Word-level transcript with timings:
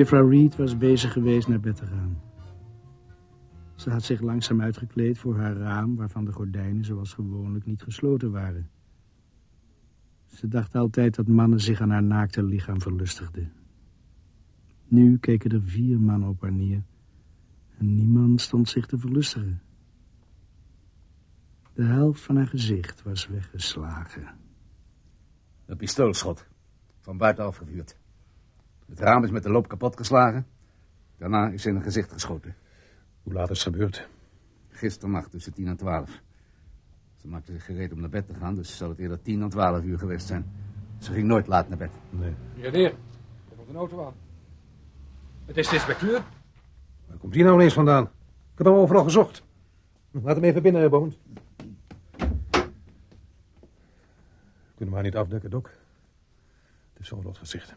Juffrouw 0.00 0.28
Reed 0.28 0.56
was 0.56 0.76
bezig 0.76 1.12
geweest 1.12 1.48
naar 1.48 1.60
bed 1.60 1.76
te 1.76 1.86
gaan. 1.86 2.20
Ze 3.74 3.90
had 3.90 4.02
zich 4.02 4.20
langzaam 4.20 4.60
uitgekleed 4.62 5.18
voor 5.18 5.36
haar 5.36 5.56
raam... 5.56 5.96
waarvan 5.96 6.24
de 6.24 6.32
gordijnen 6.32 6.84
zoals 6.84 7.12
gewoonlijk 7.12 7.66
niet 7.66 7.82
gesloten 7.82 8.30
waren. 8.30 8.70
Ze 10.26 10.48
dacht 10.48 10.74
altijd 10.74 11.14
dat 11.14 11.26
mannen 11.26 11.60
zich 11.60 11.80
aan 11.80 11.90
haar 11.90 12.02
naakte 12.02 12.42
lichaam 12.42 12.80
verlustigden. 12.80 13.52
Nu 14.84 15.18
keken 15.18 15.50
er 15.50 15.62
vier 15.62 16.00
mannen 16.00 16.28
op 16.28 16.40
haar 16.40 16.52
neer... 16.52 16.82
en 17.78 17.94
niemand 17.94 18.40
stond 18.40 18.68
zich 18.68 18.86
te 18.86 18.98
verlustigen. 18.98 19.62
De 21.72 21.84
helft 21.84 22.20
van 22.20 22.36
haar 22.36 22.48
gezicht 22.48 23.02
was 23.02 23.26
weggeslagen. 23.28 24.28
Een 25.66 25.76
pistoolschot. 25.76 26.46
Van 27.00 27.16
buiten 27.16 27.44
afgevuurd. 27.44 27.99
Het 28.90 28.98
raam 28.98 29.24
is 29.24 29.30
met 29.30 29.42
de 29.42 29.50
loop 29.50 29.68
kapot 29.68 29.96
geslagen. 29.96 30.46
Daarna 31.16 31.48
is 31.48 31.62
ze 31.62 31.68
in 31.68 31.76
een 31.76 31.82
gezicht 31.82 32.12
geschoten. 32.12 32.54
Hoe 33.22 33.32
laat 33.32 33.50
is 33.50 33.64
het 33.64 33.74
gebeurd? 33.74 34.08
Gisternacht 34.68 35.30
tussen 35.30 35.52
10 35.52 35.66
en 35.66 35.76
12. 35.76 36.22
Ze 37.16 37.28
maakte 37.28 37.52
zich 37.52 37.64
gereed 37.64 37.92
om 37.92 38.00
naar 38.00 38.08
bed 38.08 38.26
te 38.26 38.34
gaan, 38.34 38.54
dus 38.54 38.76
zal 38.76 38.88
het 38.88 38.98
eerder 38.98 39.22
10 39.22 39.40
dan 39.40 39.48
12 39.48 39.84
uur 39.84 39.98
geweest 39.98 40.26
zijn. 40.26 40.52
Ze 40.98 41.12
ging 41.12 41.26
nooit 41.26 41.46
laat 41.46 41.68
naar 41.68 41.78
bed. 41.78 41.90
Nee. 42.10 42.34
Brigadier, 42.54 42.90
er 43.50 43.56
komt 43.56 43.68
een 43.68 43.76
auto 43.76 44.06
aan. 44.06 44.14
Het 45.46 45.56
is 45.56 45.68
de 45.68 45.74
inspecteur. 45.74 46.22
Waar 47.06 47.18
komt 47.18 47.32
die 47.32 47.42
nou 47.42 47.54
ineens 47.54 47.74
vandaan? 47.74 48.04
Ik 48.04 48.58
heb 48.58 48.66
hem 48.66 48.76
overal 48.76 49.04
gezocht. 49.04 49.42
Laat 50.10 50.34
hem 50.34 50.44
even 50.44 50.62
binnen, 50.62 50.90
Boont. 50.90 51.18
Kunnen 54.74 54.88
we 54.88 54.94
haar 54.94 55.02
niet 55.02 55.16
afdekken, 55.16 55.50
Dok? 55.50 55.70
Het 57.00 57.08
is 57.08 57.14
zo'n 57.14 57.24
rot 57.24 57.38
gezicht. 57.38 57.74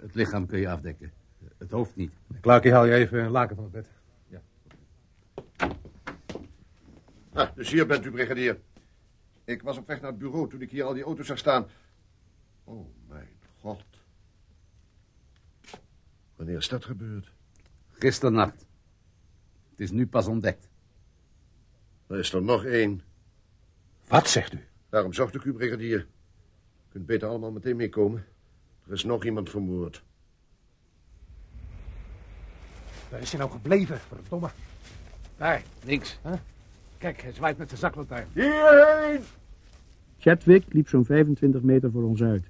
Het 0.00 0.14
lichaam 0.14 0.46
kun 0.46 0.58
je 0.58 0.68
afdekken. 0.68 1.12
Het 1.58 1.70
hoofd 1.70 1.96
niet. 1.96 2.12
Klaarkie, 2.40 2.72
haal 2.72 2.84
je 2.84 2.94
even 2.94 3.24
een 3.24 3.30
laken 3.30 3.56
van 3.56 3.64
het 3.64 3.72
bed. 3.72 3.86
Ah, 7.32 7.54
dus 7.54 7.70
hier 7.70 7.86
bent 7.86 8.04
u, 8.04 8.10
brigadier. 8.10 8.60
Ik 9.44 9.62
was 9.62 9.76
op 9.76 9.86
weg 9.86 10.00
naar 10.00 10.10
het 10.10 10.18
bureau 10.18 10.48
toen 10.48 10.60
ik 10.60 10.70
hier 10.70 10.84
al 10.84 10.94
die 10.94 11.02
auto's 11.02 11.26
zag 11.26 11.38
staan. 11.38 11.66
Oh, 12.64 12.86
mijn 13.08 13.28
god. 13.60 13.84
Wanneer 16.36 16.56
is 16.56 16.68
dat 16.68 16.84
gebeurd? 16.84 17.32
Gisternacht. 17.88 18.66
Het 19.70 19.80
is 19.80 19.90
nu 19.90 20.06
pas 20.06 20.26
ontdekt. 20.26 20.68
Er 22.06 22.18
is 22.18 22.32
er 22.32 22.42
nog 22.42 22.64
één. 22.64 23.02
Wat 24.08 24.28
zegt 24.28 24.52
u? 24.52 24.64
Daarom 24.88 25.12
zocht 25.12 25.34
ik 25.34 25.44
u, 25.44 25.52
brigadier. 25.52 25.98
U 25.98 26.06
kunt 26.88 27.06
beter 27.06 27.28
allemaal 27.28 27.52
meteen 27.52 27.76
meekomen. 27.76 28.24
Er 28.86 28.92
is 28.92 29.04
nog 29.04 29.24
iemand 29.24 29.50
vermoord. 29.50 30.02
Waar 33.10 33.20
is 33.20 33.30
hij 33.30 33.40
nou 33.40 33.50
gebleven, 33.52 33.98
verdomme? 33.98 34.48
Daar, 35.36 35.62
links. 35.84 36.18
Kijk, 36.98 37.22
hij 37.22 37.32
zwaait 37.32 37.58
met 37.58 37.68
zijn 37.68 37.80
zaklantaarn. 37.80 38.28
Hierheen! 38.32 39.20
Chadwick 40.18 40.72
liep 40.72 40.88
zo'n 40.88 41.04
25 41.04 41.62
meter 41.62 41.90
voor 41.90 42.02
ons 42.02 42.22
uit. 42.22 42.44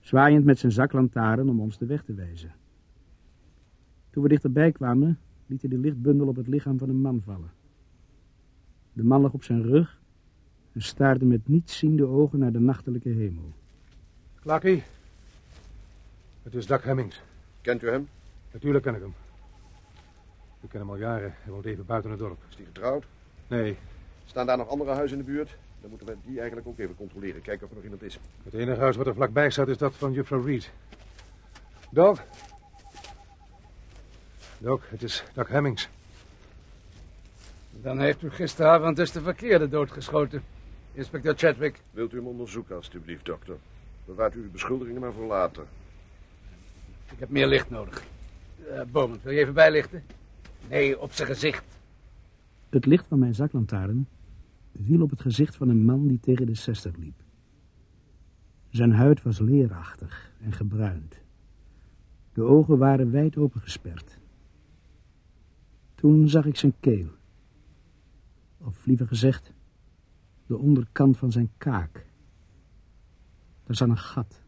Zwaaiend 0.00 0.44
met 0.44 0.58
zijn 0.58 0.72
zaklantaarn 0.72 1.48
om 1.48 1.60
ons 1.60 1.78
de 1.78 1.86
weg 1.86 2.02
te 2.02 2.14
wijzen. 2.14 2.54
Toen 4.10 4.22
we 4.22 4.28
dichterbij 4.28 4.72
kwamen, 4.72 5.18
liet 5.46 5.60
hij 5.60 5.70
de 5.70 5.78
lichtbundel 5.78 6.26
op 6.26 6.36
het 6.36 6.46
lichaam 6.46 6.78
van 6.78 6.88
een 6.88 7.00
man 7.00 7.22
vallen. 7.24 7.50
De 8.92 9.04
man 9.04 9.20
lag 9.20 9.32
op 9.32 9.42
zijn 9.42 9.62
rug 9.62 10.00
en 10.72 10.82
staarde 10.82 11.24
met 11.24 11.48
nietsziende 11.48 12.06
ogen 12.06 12.38
naar 12.38 12.52
de 12.52 12.60
nachtelijke 12.60 13.08
hemel. 13.08 13.52
Klaarkie. 14.40 14.82
Het 16.46 16.54
is 16.54 16.66
Doug 16.66 16.82
Hemmings. 16.82 17.20
Kent 17.60 17.82
u 17.82 17.88
hem? 17.88 18.08
Natuurlijk 18.52 18.84
ken 18.84 18.94
ik 18.94 19.00
hem. 19.00 19.14
Ik 20.60 20.68
ken 20.68 20.80
hem 20.80 20.90
al 20.90 20.96
jaren. 20.96 21.34
Hij 21.42 21.52
woont 21.52 21.64
even 21.64 21.86
buiten 21.86 22.10
het 22.10 22.18
dorp. 22.20 22.38
Is 22.48 22.56
hij 22.56 22.64
getrouwd? 22.64 23.04
Nee, 23.46 23.76
Staan 24.24 24.46
daar 24.46 24.56
nog 24.56 24.68
andere 24.68 24.90
huizen 24.90 25.18
in 25.18 25.24
de 25.24 25.30
buurt? 25.30 25.56
Dan 25.80 25.90
moeten 25.90 26.06
we 26.08 26.16
die 26.24 26.38
eigenlijk 26.38 26.68
ook 26.68 26.78
even 26.78 26.96
controleren. 26.96 27.42
Kijken 27.42 27.64
of 27.64 27.70
er 27.70 27.74
nog 27.74 27.84
iemand 27.84 28.02
is. 28.02 28.18
het 28.42 28.54
enige 28.54 28.80
huis 28.80 28.96
wat 28.96 29.06
er 29.06 29.14
vlakbij 29.14 29.50
staat 29.50 29.68
is 29.68 29.76
dat 29.76 29.94
van 29.94 30.12
juffrouw 30.12 30.42
Reed. 30.42 30.70
Doc? 31.90 32.20
Doc, 34.58 34.80
het 34.88 35.02
is 35.02 35.24
Doug 35.34 35.48
Hemmings. 35.48 35.88
Dan 37.70 38.00
heeft 38.00 38.22
u 38.22 38.30
gisteravond 38.30 38.96
dus 38.96 39.12
de 39.12 39.20
verkeerde 39.20 39.68
doodgeschoten. 39.68 40.42
Inspecteur 40.92 41.34
Chadwick. 41.36 41.80
Wilt 41.90 42.12
u 42.12 42.16
hem 42.16 42.26
onderzoeken, 42.26 42.76
alstublieft, 42.76 43.24
dokter? 43.24 43.56
Bewaart 44.04 44.34
u 44.34 44.42
uw 44.42 44.50
beschuldigingen 44.50 45.00
maar 45.00 45.12
voor 45.12 45.26
later. 45.26 45.64
Ik 47.12 47.18
heb 47.18 47.30
meer 47.30 47.46
licht 47.46 47.70
nodig. 47.70 48.04
Uh, 48.70 48.80
wil 48.92 49.32
je 49.32 49.38
even 49.38 49.54
bijlichten? 49.54 50.02
Nee, 50.68 51.00
op 51.00 51.12
zijn 51.12 51.28
gezicht. 51.28 51.64
Het 52.68 52.86
licht 52.86 53.06
van 53.06 53.18
mijn 53.18 53.34
zaklantaarn 53.34 54.08
viel 54.84 55.02
op 55.02 55.10
het 55.10 55.20
gezicht 55.20 55.56
van 55.56 55.68
een 55.68 55.84
man 55.84 56.06
die 56.06 56.20
tegen 56.20 56.46
de 56.46 56.54
zestig 56.54 56.96
liep. 56.96 57.22
Zijn 58.68 58.92
huid 58.92 59.22
was 59.22 59.38
leerachtig 59.38 60.32
en 60.40 60.52
gebruind. 60.52 61.20
De 62.32 62.42
ogen 62.42 62.78
waren 62.78 63.10
wijd 63.10 63.36
opengesperd. 63.36 64.18
Toen 65.94 66.28
zag 66.28 66.46
ik 66.46 66.56
zijn 66.56 66.74
keel. 66.80 67.08
Of 68.58 68.86
liever 68.86 69.06
gezegd, 69.06 69.52
de 70.46 70.56
onderkant 70.56 71.16
van 71.16 71.32
zijn 71.32 71.50
kaak. 71.56 72.06
Daar 73.64 73.76
zat 73.76 73.88
een 73.88 73.98
gat. 73.98 74.42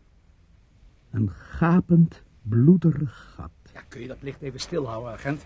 Een 1.11 1.31
gapend, 1.31 2.23
bloederig 2.43 3.33
gat. 3.35 3.51
Ja, 3.75 3.81
kun 3.89 4.01
je 4.01 4.09
dat 4.09 4.23
licht 4.23 4.41
even 4.41 4.61
stilhouden, 4.61 5.13
agent? 5.13 5.45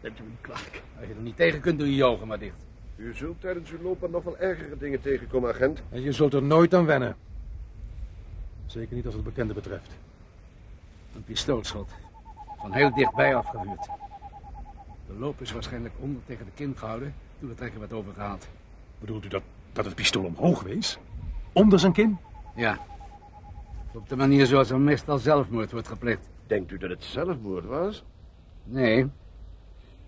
Neemt 0.00 0.18
u 0.18 0.22
me 0.22 0.28
niet 0.28 0.40
kwalijk. 0.40 0.82
Als 0.98 1.06
je 1.08 1.14
er 1.14 1.20
niet 1.20 1.36
tegen 1.36 1.60
kunt, 1.60 1.78
doe 1.78 1.88
je 1.88 1.94
je 1.94 2.04
ogen 2.04 2.26
maar 2.26 2.38
dicht. 2.38 2.56
U 2.96 3.14
zult 3.14 3.40
tijdens 3.40 3.70
uw 3.70 3.82
loopbaan 3.82 4.10
nog 4.10 4.24
wel 4.24 4.38
ergere 4.38 4.76
dingen 4.76 5.00
tegenkomen, 5.00 5.50
agent. 5.50 5.82
En 5.88 6.02
je 6.02 6.12
zult 6.12 6.34
er 6.34 6.42
nooit 6.42 6.74
aan 6.74 6.84
wennen. 6.84 7.16
Zeker 8.66 8.96
niet 8.96 9.06
als 9.06 9.14
het 9.14 9.24
bekende 9.24 9.54
betreft. 9.54 9.90
Een 11.14 11.24
pistoolschot. 11.24 11.90
Van 12.58 12.72
heel 12.72 12.94
dichtbij 12.94 13.34
afgevuurd. 13.34 13.88
De 15.06 15.14
loop 15.18 15.40
is 15.40 15.52
waarschijnlijk 15.52 15.94
onder 15.98 16.22
tegen 16.26 16.44
de 16.44 16.50
kin 16.54 16.74
gehouden 16.76 17.14
toen 17.38 17.48
de 17.48 17.54
trekker 17.54 17.80
werd 17.80 17.92
overgehaald. 17.92 18.48
Bedoelt 18.98 19.24
u 19.24 19.28
dat, 19.28 19.42
dat 19.72 19.84
het 19.84 19.94
pistool 19.94 20.24
omhoog 20.24 20.62
wees? 20.62 20.98
Onder 21.52 21.78
zijn 21.78 21.92
kin? 21.92 22.18
Ja. 22.54 22.78
Op 23.94 24.08
de 24.08 24.16
manier 24.16 24.46
zoals 24.46 24.70
er 24.70 24.80
meestal 24.80 25.18
zelfmoord 25.18 25.72
wordt 25.72 25.88
gepleegd. 25.88 26.28
Denkt 26.46 26.70
u 26.70 26.78
dat 26.78 26.90
het 26.90 27.04
zelfmoord 27.04 27.64
was? 27.64 28.04
Nee. 28.64 29.10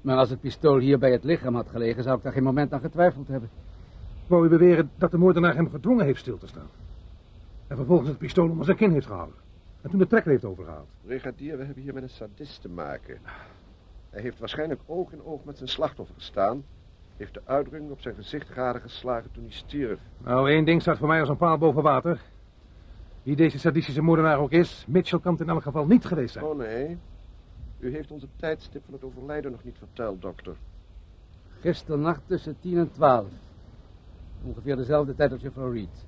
Maar 0.00 0.16
als 0.16 0.30
het 0.30 0.40
pistool 0.40 0.78
hier 0.78 0.98
bij 0.98 1.12
het 1.12 1.24
lichaam 1.24 1.54
had 1.54 1.68
gelegen, 1.68 2.02
zou 2.02 2.16
ik 2.16 2.22
daar 2.22 2.32
geen 2.32 2.42
moment 2.42 2.72
aan 2.72 2.80
getwijfeld 2.80 3.28
hebben. 3.28 3.50
Wou 4.26 4.46
u 4.46 4.48
beweren 4.48 4.90
dat 4.96 5.10
de 5.10 5.18
moordenaar 5.18 5.54
hem 5.54 5.70
gedwongen 5.70 6.04
heeft 6.04 6.20
stil 6.20 6.38
te 6.38 6.46
staan? 6.46 6.68
En 7.66 7.76
vervolgens 7.76 8.08
het 8.08 8.18
pistool 8.18 8.48
onder 8.48 8.64
zijn 8.64 8.76
kin 8.76 8.92
heeft 8.92 9.06
gehouden? 9.06 9.36
En 9.82 9.90
toen 9.90 9.98
de 9.98 10.06
trekker 10.06 10.30
heeft 10.30 10.44
overgehaald? 10.44 10.88
Brigadier, 11.06 11.58
we 11.58 11.64
hebben 11.64 11.82
hier 11.82 11.94
met 11.94 12.02
een 12.02 12.08
sadist 12.08 12.62
te 12.62 12.68
maken. 12.68 13.18
Hij 14.10 14.22
heeft 14.22 14.38
waarschijnlijk 14.38 14.80
oog 14.86 15.12
in 15.12 15.24
oog 15.24 15.44
met 15.44 15.56
zijn 15.56 15.68
slachtoffer 15.68 16.14
gestaan. 16.14 16.64
Heeft 17.16 17.34
de 17.34 17.42
uitdrukking 17.44 17.90
op 17.90 18.00
zijn 18.00 18.14
gezicht 18.14 18.48
geslagen 18.82 19.30
toen 19.32 19.44
hij 19.44 19.52
stierf. 19.52 19.98
Nou, 20.18 20.50
één 20.50 20.64
ding 20.64 20.80
staat 20.80 20.98
voor 20.98 21.08
mij 21.08 21.20
als 21.20 21.28
een 21.28 21.36
paal 21.36 21.58
boven 21.58 21.82
water. 21.82 22.20
Wie 23.22 23.36
deze 23.36 23.58
sadistische 23.58 24.02
moordenaar 24.02 24.38
ook 24.38 24.50
is, 24.50 24.84
Mitchell 24.88 25.20
kan 25.20 25.32
het 25.32 25.40
in 25.40 25.48
elk 25.48 25.62
geval 25.62 25.86
niet 25.86 26.04
geweest 26.04 26.32
zijn. 26.32 26.44
Oh 26.44 26.56
nee. 26.56 26.98
U 27.78 27.92
heeft 27.92 28.10
ons 28.10 28.22
het 28.22 28.30
tijdstip 28.36 28.84
van 28.84 28.94
het 28.94 29.04
overlijden 29.04 29.50
nog 29.50 29.64
niet 29.64 29.78
verteld, 29.78 30.22
dokter. 30.22 30.56
Gisternacht 31.60 32.20
tussen 32.26 32.56
10 32.60 32.78
en 32.78 32.90
12. 32.90 33.26
Ongeveer 34.44 34.76
dezelfde 34.76 35.14
tijd 35.14 35.32
als 35.32 35.40
juffrouw 35.40 35.72
Reed. 35.72 36.06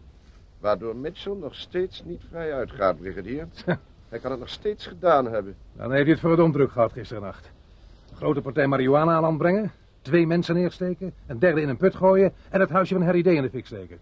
Waardoor 0.61 0.97
Mitchell 0.97 1.35
nog 1.35 1.55
steeds 1.55 2.05
niet 2.05 2.23
vrij 2.29 2.55
uitgaat, 2.55 2.99
brigadier. 2.99 3.49
Hij 4.09 4.19
kan 4.19 4.31
het 4.31 4.41
nog 4.41 4.49
steeds 4.49 4.87
gedaan 4.87 5.25
hebben. 5.25 5.57
Dan 5.73 5.93
heeft 5.93 6.07
u 6.07 6.11
het 6.11 6.21
voor 6.21 6.39
het 6.39 6.53
druk 6.53 6.71
gehad 6.71 6.93
gisternacht. 6.93 7.51
Een 8.11 8.17
grote 8.17 8.41
partij 8.41 8.67
marihuana 8.67 9.15
aan 9.15 9.23
land 9.23 9.39
brengen, 9.39 9.73
twee 10.03 10.27
mensen 10.27 10.55
neersteken, 10.55 11.15
een 11.27 11.39
derde 11.39 11.61
in 11.61 11.69
een 11.69 11.77
put 11.77 11.95
gooien 11.95 12.33
en 12.51 12.61
het 12.61 12.71
huisje 12.71 12.95
van 12.95 13.03
Harry 13.03 13.23
D. 13.23 13.27
in 13.27 13.43
de 13.43 13.51
fik 13.51 13.67
steken. 13.67 13.99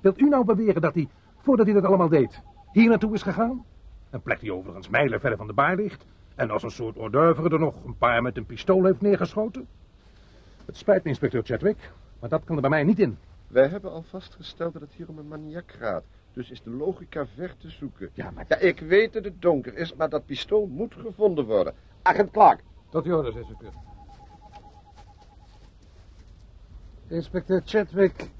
Wilt 0.00 0.20
u 0.20 0.28
nou 0.28 0.44
beweren 0.44 0.82
dat 0.82 0.94
hij, 0.94 1.08
voordat 1.44 1.66
hij 1.66 1.74
dat 1.74 1.84
allemaal 1.84 2.08
deed, 2.08 2.42
hier 2.72 2.88
naartoe 2.88 3.14
is 3.14 3.22
gegaan? 3.22 3.64
Een 4.10 4.22
plek 4.22 4.40
die 4.40 4.52
overigens 4.52 4.88
mijlen 4.88 5.20
verder 5.20 5.38
van 5.38 5.46
de 5.46 5.52
baar 5.52 5.76
ligt. 5.76 6.04
En 6.34 6.50
als 6.50 6.62
een 6.62 6.70
soort 6.70 6.96
hors 6.96 7.12
d'oeuvre 7.12 7.48
er 7.48 7.58
nog 7.58 7.74
een 7.84 7.96
paar 7.96 8.22
met 8.22 8.36
een 8.36 8.46
pistool 8.46 8.84
heeft 8.84 9.00
neergeschoten? 9.00 9.66
Het 10.64 10.76
spijt 10.76 11.02
me, 11.02 11.08
inspecteur 11.08 11.42
Chadwick, 11.44 11.92
maar 12.20 12.28
dat 12.28 12.44
kan 12.44 12.54
er 12.54 12.60
bij 12.60 12.70
mij 12.70 12.82
niet 12.82 12.98
in. 12.98 13.18
Wij 13.46 13.68
hebben 13.68 13.90
al 13.92 14.02
vastgesteld 14.02 14.72
dat 14.72 14.82
het 14.82 14.92
hier 14.92 15.08
om 15.08 15.18
een 15.18 15.28
maniak 15.28 15.72
gaat. 15.78 16.04
Dus 16.32 16.50
is 16.50 16.62
de 16.62 16.70
logica 16.70 17.26
ver 17.26 17.56
te 17.56 17.70
zoeken. 17.70 18.10
Ja, 18.14 18.30
maar... 18.30 18.44
Ja, 18.48 18.56
ik 18.56 18.80
weet 18.80 19.12
dat 19.12 19.24
het 19.24 19.42
donker 19.42 19.76
is, 19.76 19.94
maar 19.94 20.08
dat 20.08 20.26
pistool 20.26 20.66
moet 20.66 20.94
gevonden 20.94 21.44
worden. 21.44 21.74
Agent 22.02 22.30
Clark. 22.30 22.60
Tot 22.88 23.04
uw 23.04 23.16
orders, 23.16 23.36
inspecteur. 23.36 23.72
Inspecteur 27.08 27.62
Chadwick, 27.64 28.30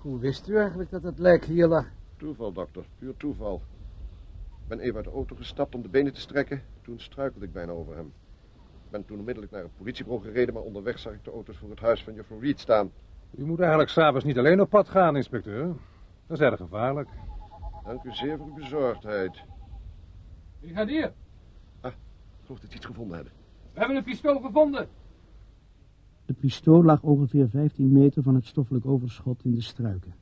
hoe 0.00 0.18
wist 0.18 0.48
u 0.48 0.56
eigenlijk 0.56 0.90
dat 0.90 1.02
het 1.02 1.18
lijk 1.18 1.44
hier 1.44 1.66
lag? 1.66 1.86
Toeval, 2.16 2.52
dokter. 2.52 2.84
Puur 2.98 3.16
toeval. 3.16 3.62
Ik 4.62 4.68
ben 4.68 4.78
even 4.80 4.96
uit 4.96 5.04
de 5.04 5.10
auto 5.10 5.36
gestapt 5.36 5.74
om 5.74 5.82
de 5.82 5.88
benen 5.88 6.12
te 6.12 6.20
strekken. 6.20 6.62
Toen 6.82 6.98
struikelde 6.98 7.46
ik 7.46 7.52
bijna 7.52 7.72
over 7.72 7.96
hem. 7.96 8.06
Ik 8.84 8.90
ben 8.90 9.04
toen 9.04 9.18
onmiddellijk 9.18 9.52
naar 9.52 9.62
het 9.62 9.76
politiebureau 9.76 10.24
gereden, 10.24 10.54
maar 10.54 10.62
onderweg 10.62 10.98
zag 10.98 11.12
ik 11.12 11.24
de 11.24 11.30
auto's 11.30 11.56
voor 11.56 11.70
het 11.70 11.80
huis 11.80 12.04
van 12.04 12.14
juffrouw 12.14 12.38
Reed 12.38 12.60
staan. 12.60 12.90
U 13.30 13.44
moet 13.44 13.58
eigenlijk 13.60 13.90
s'avonds 13.90 14.24
niet 14.24 14.38
alleen 14.38 14.60
op 14.60 14.70
pad 14.70 14.88
gaan, 14.88 15.16
inspecteur. 15.16 15.66
Dat 16.26 16.38
is 16.40 16.44
erg 16.46 16.56
gevaarlijk. 16.56 17.08
Dank 17.84 18.02
u 18.04 18.12
zeer 18.12 18.36
voor 18.36 18.46
uw 18.46 18.54
bezorgdheid. 18.54 19.42
Brigadier, 20.60 21.12
Ik 21.82 21.94
geloof 22.44 22.60
dat 22.60 22.70
ze 22.70 22.76
iets 22.76 22.86
gevonden 22.86 23.14
hebben. 23.14 23.32
we 23.72 23.78
hebben 23.78 23.96
een 23.96 24.04
pistool 24.04 24.40
gevonden. 24.40 24.88
Het 26.26 26.38
pistool 26.38 26.82
lag 26.84 27.02
ongeveer 27.02 27.48
15 27.48 27.92
meter 27.92 28.22
van 28.22 28.34
het 28.34 28.44
stoffelijk 28.46 28.86
overschot 28.86 29.44
in 29.44 29.54
de 29.54 29.60
struiken. 29.62 30.14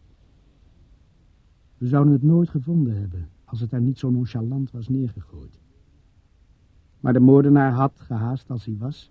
We 1.85 1.91
zouden 1.91 2.13
het 2.13 2.23
nooit 2.23 2.49
gevonden 2.49 3.01
hebben 3.01 3.31
als 3.45 3.61
het 3.61 3.71
daar 3.71 3.81
niet 3.81 3.99
zo 3.99 4.11
nonchalant 4.11 4.71
was 4.71 4.89
neergegooid. 4.89 5.59
Maar 7.01 7.13
de 7.13 7.21
moordenaar 7.21 7.73
had, 7.73 7.93
gehaast 7.97 8.51
als 8.51 8.65
hij 8.65 8.77
was, 8.79 9.11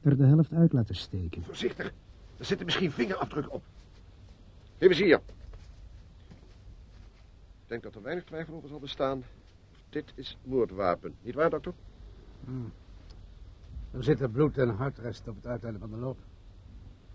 er 0.00 0.16
de 0.16 0.24
helft 0.24 0.52
uit 0.52 0.72
laten 0.72 0.94
steken. 0.94 1.42
Voorzichtig, 1.42 1.92
er 2.36 2.44
zitten 2.44 2.66
misschien 2.66 2.90
vingerafdrukken 2.90 3.52
op. 3.52 3.62
Geef 4.78 4.88
eens 4.88 4.98
hier. 4.98 5.20
Ik 7.62 7.66
denk 7.66 7.82
dat 7.82 7.94
er 7.94 8.02
weinig 8.02 8.24
twijfel 8.24 8.54
over 8.54 8.68
zal 8.68 8.78
bestaan. 8.78 9.22
Dit 9.88 10.12
is 10.14 10.38
moordwapen. 10.44 11.14
Niet 11.22 11.34
waar, 11.34 11.50
dokter? 11.50 11.72
Er 13.90 14.04
zitten 14.04 14.30
bloed 14.30 14.58
en 14.58 14.68
hartrest 14.68 15.28
op 15.28 15.36
het 15.36 15.46
uiteinde 15.46 15.78
van 15.78 15.90
de 15.90 15.96
loop. 15.96 16.18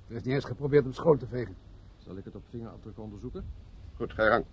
Er 0.08 0.16
is 0.16 0.24
niet 0.24 0.34
eens 0.34 0.46
geprobeerd 0.46 0.86
om 0.86 0.94
schoon 0.94 1.18
te 1.18 1.28
vegen. 1.28 1.56
Zal 1.98 2.18
ik 2.18 2.26
het 2.26 2.36
op 2.36 2.44
vingerafdrukken 2.50 3.04
onderzoeken? 3.04 3.46
Goed, 3.96 4.14
ga 4.14 4.24
je 4.24 4.30
gang. 4.30 4.46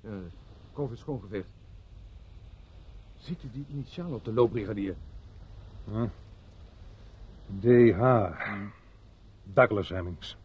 Uh, 0.00 0.12
Kolf 0.72 0.92
is 0.92 0.98
schoongeveegd. 0.98 1.48
Ziet 3.16 3.42
u 3.42 3.50
die 3.52 3.64
initiaal 3.68 4.12
op 4.12 4.24
de 4.24 4.32
loopbrigadier? 4.32 4.96
DH. 7.60 8.30
Douglas 9.44 9.88
Hemmings. 9.88 10.36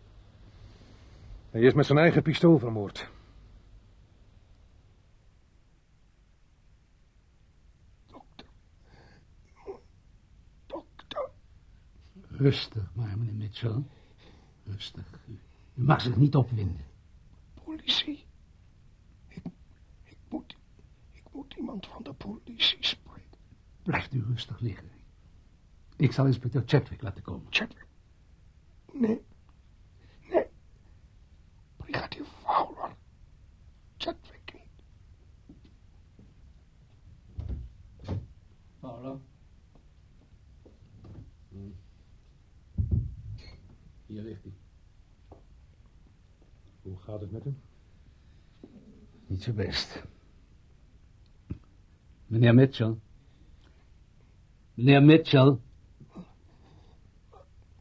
Hij 1.51 1.61
is 1.61 1.73
met 1.73 1.85
zijn 1.85 1.97
eigen 1.97 2.21
pistool 2.21 2.59
vermoord. 2.59 3.09
Rustig 12.37 12.91
maar, 12.93 13.17
meneer 13.17 13.33
Mitchell. 13.33 13.83
Rustig. 14.63 15.19
U, 15.27 15.39
u 15.73 15.83
mag 15.83 16.01
zich 16.01 16.15
niet 16.15 16.35
opwinden. 16.35 16.85
Politie. 17.63 18.25
Ik, 19.27 19.43
ik, 20.03 20.17
moet, 20.29 20.55
ik 21.11 21.23
moet 21.35 21.53
iemand 21.53 21.87
van 21.87 22.03
de 22.03 22.13
politie 22.13 22.77
spreken. 22.85 23.39
Blijft 23.83 24.13
u 24.13 24.23
rustig 24.23 24.59
liggen. 24.59 24.89
Ik 25.95 26.11
zal 26.11 26.25
inspecteur 26.25 26.63
Chadwick 26.65 27.01
laten 27.01 27.23
komen. 27.23 27.47
Chadwick. 27.49 27.87
Nee. 28.93 29.21
Nee. 30.29 30.45
Brigadier 31.75 32.25
Fowler. 32.25 32.95
Chadwick 33.97 34.53
niet. 34.53 34.69
Paolo. 38.79 39.21
Hier 44.05 44.21
ligt 44.21 44.43
hij. 44.43 44.53
Hoe 46.81 46.97
gaat 46.97 47.21
het 47.21 47.31
met 47.31 47.43
hem? 47.43 47.61
Niet 49.27 49.43
zo 49.43 49.53
best. 49.53 50.03
Meneer 52.27 52.53
Mitchell. 52.53 52.99
Meneer 54.77 55.01
Mitchell, 55.03 55.57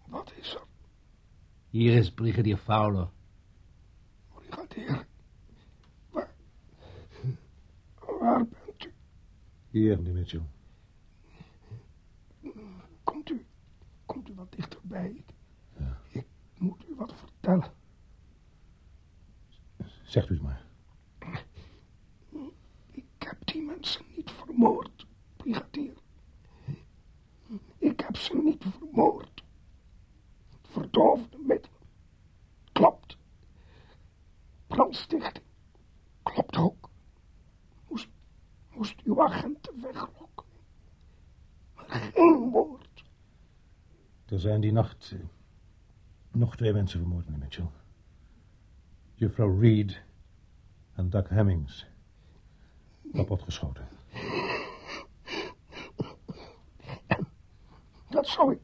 Wat 0.08 0.32
is 0.40 0.54
er, 0.54 0.62
hier 1.70 1.96
is 1.96 2.10
brigadier 2.10 2.56
Fowler. 2.56 3.08
brigadier? 4.34 5.06
Waar, 6.10 6.30
waar 8.20 8.46
bent 8.46 8.84
u? 8.84 8.92
Hier, 9.70 9.96
meneer 9.96 10.12
Mitchell. 10.14 10.42
Komt 13.04 13.30
u, 13.30 13.44
komt 14.06 14.28
u 14.28 14.34
wat 14.34 14.52
dichterbij? 14.52 15.24
Ik, 15.76 15.86
ik 16.10 16.26
moet 16.58 16.84
u 16.88 16.94
wat 16.94 17.14
vertellen. 17.16 17.72
Zegt 20.04 20.28
u 20.30 20.34
het 20.34 20.42
maar. 20.42 20.64
Ik 22.90 23.04
heb 23.18 23.36
die 23.46 23.62
mensen 23.62 24.04
niet 24.16 24.30
vermoord, 24.64 25.06
brigadier. 25.36 25.94
Ik 27.78 28.00
heb 28.00 28.16
ze 28.16 28.36
niet 28.36 28.64
vermoord. 28.78 29.44
Verdovende 30.62 31.38
middelen. 31.38 31.78
Klopt. 32.72 33.16
Brandstichting. 34.66 35.44
Klopt 36.22 36.56
ook. 36.56 36.90
Moest, 37.88 38.08
moest 38.70 39.00
uw 39.04 39.22
agenten 39.22 39.80
weglokken. 39.80 40.46
Maar 41.74 41.86
geen 41.88 42.50
woord. 42.50 43.04
Er 44.26 44.40
zijn 44.40 44.60
die 44.60 44.72
nacht 44.72 45.12
eh, 45.12 45.18
nog 46.30 46.56
twee 46.56 46.72
mensen 46.72 47.00
vermoord, 47.00 47.24
meneer 47.24 47.40
Mitchell. 47.40 47.70
Juffrouw 49.14 49.58
Reed 49.60 50.02
en 50.94 51.10
Doug 51.10 51.28
Hemmings. 51.28 51.86
Kapot 53.12 53.42
geschoten. 53.42 53.88
Dat 58.14 58.23
zou 58.34 58.52
ik 58.52 58.60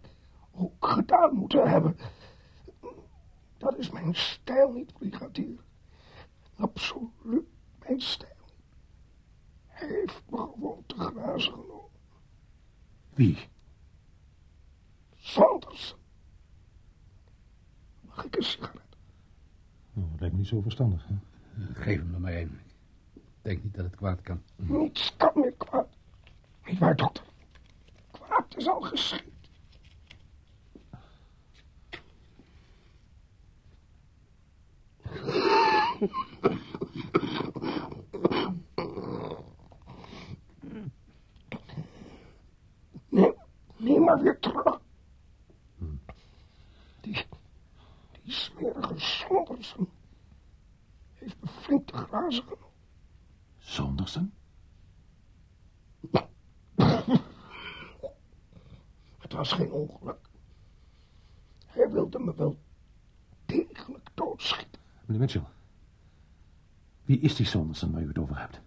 ook 0.52 0.87
gedaan 0.87 1.34
moeten 1.34 1.70
hebben. 1.70 1.96
Dat 3.58 3.78
is 3.78 3.90
mijn 3.90 4.14
stijl 4.14 4.72
niet, 4.72 4.93
brigadier. 4.93 5.61
Absoluut 6.56 7.49
mijn 7.78 8.00
stijl. 8.00 8.31
Hij 9.67 9.88
heeft 9.88 10.22
me 10.31 10.37
gewoon 10.37 10.82
te 10.87 10.94
grazen 10.94 11.52
genomen. 11.52 11.90
Wie? 13.15 13.48
Sanderson. 15.17 15.98
Mag 18.00 18.24
ik 18.24 18.36
een 18.36 18.43
sigaret? 18.43 18.96
Nou, 19.93 20.10
dat 20.10 20.20
lijkt 20.20 20.34
me 20.34 20.41
niet 20.41 20.50
zo 20.50 20.60
verstandig. 20.60 21.06
Hè? 21.08 21.15
Geef 21.72 21.98
hem 21.98 22.15
er 22.15 22.20
maar 22.20 22.32
één. 22.32 22.60
Ik 23.15 23.22
denk 23.43 23.62
niet 23.62 23.74
dat 23.74 23.84
het 23.84 23.96
kwaad 23.96 24.20
kan. 24.20 24.43
Niets 24.56 25.17
kan 25.17 25.32
meer 25.34 25.53
kwaad. 25.53 25.89
Niet 26.65 26.79
waar, 26.79 26.96
dokter? 26.96 27.24
Kwaad 28.10 28.56
is 28.56 28.69
al 28.69 28.81
geschied. 28.81 29.30
Neem, 43.09 43.35
neem 43.77 44.05
maar 44.05 44.23
weer 44.23 44.39
terug. 44.39 44.81
Die, 47.01 47.27
die 48.23 48.33
smerige 48.33 48.99
Sondersen 48.99 49.89
heeft 51.13 51.37
me 51.41 51.49
flink 51.49 51.87
te 51.87 51.97
grazen 51.97 52.43
genomen. 52.43 52.69
Het 59.19 59.33
was 59.33 59.53
geen 59.53 59.73
ongeluk. 59.73 60.29
Hij 61.67 61.91
wilde 61.91 62.19
me 62.19 62.35
wel 62.35 62.59
degelijk 63.47 64.09
doodschieten. 64.15 64.81
Meneer 65.05 65.21
Mitchell. 65.21 65.45
Wie 67.10 67.20
is 67.20 67.34
die 67.34 67.46
Sanderson 67.46 67.93
waar 67.93 68.02
u 68.02 68.08
het 68.08 68.19
over 68.19 68.38
hebt? 68.38 68.60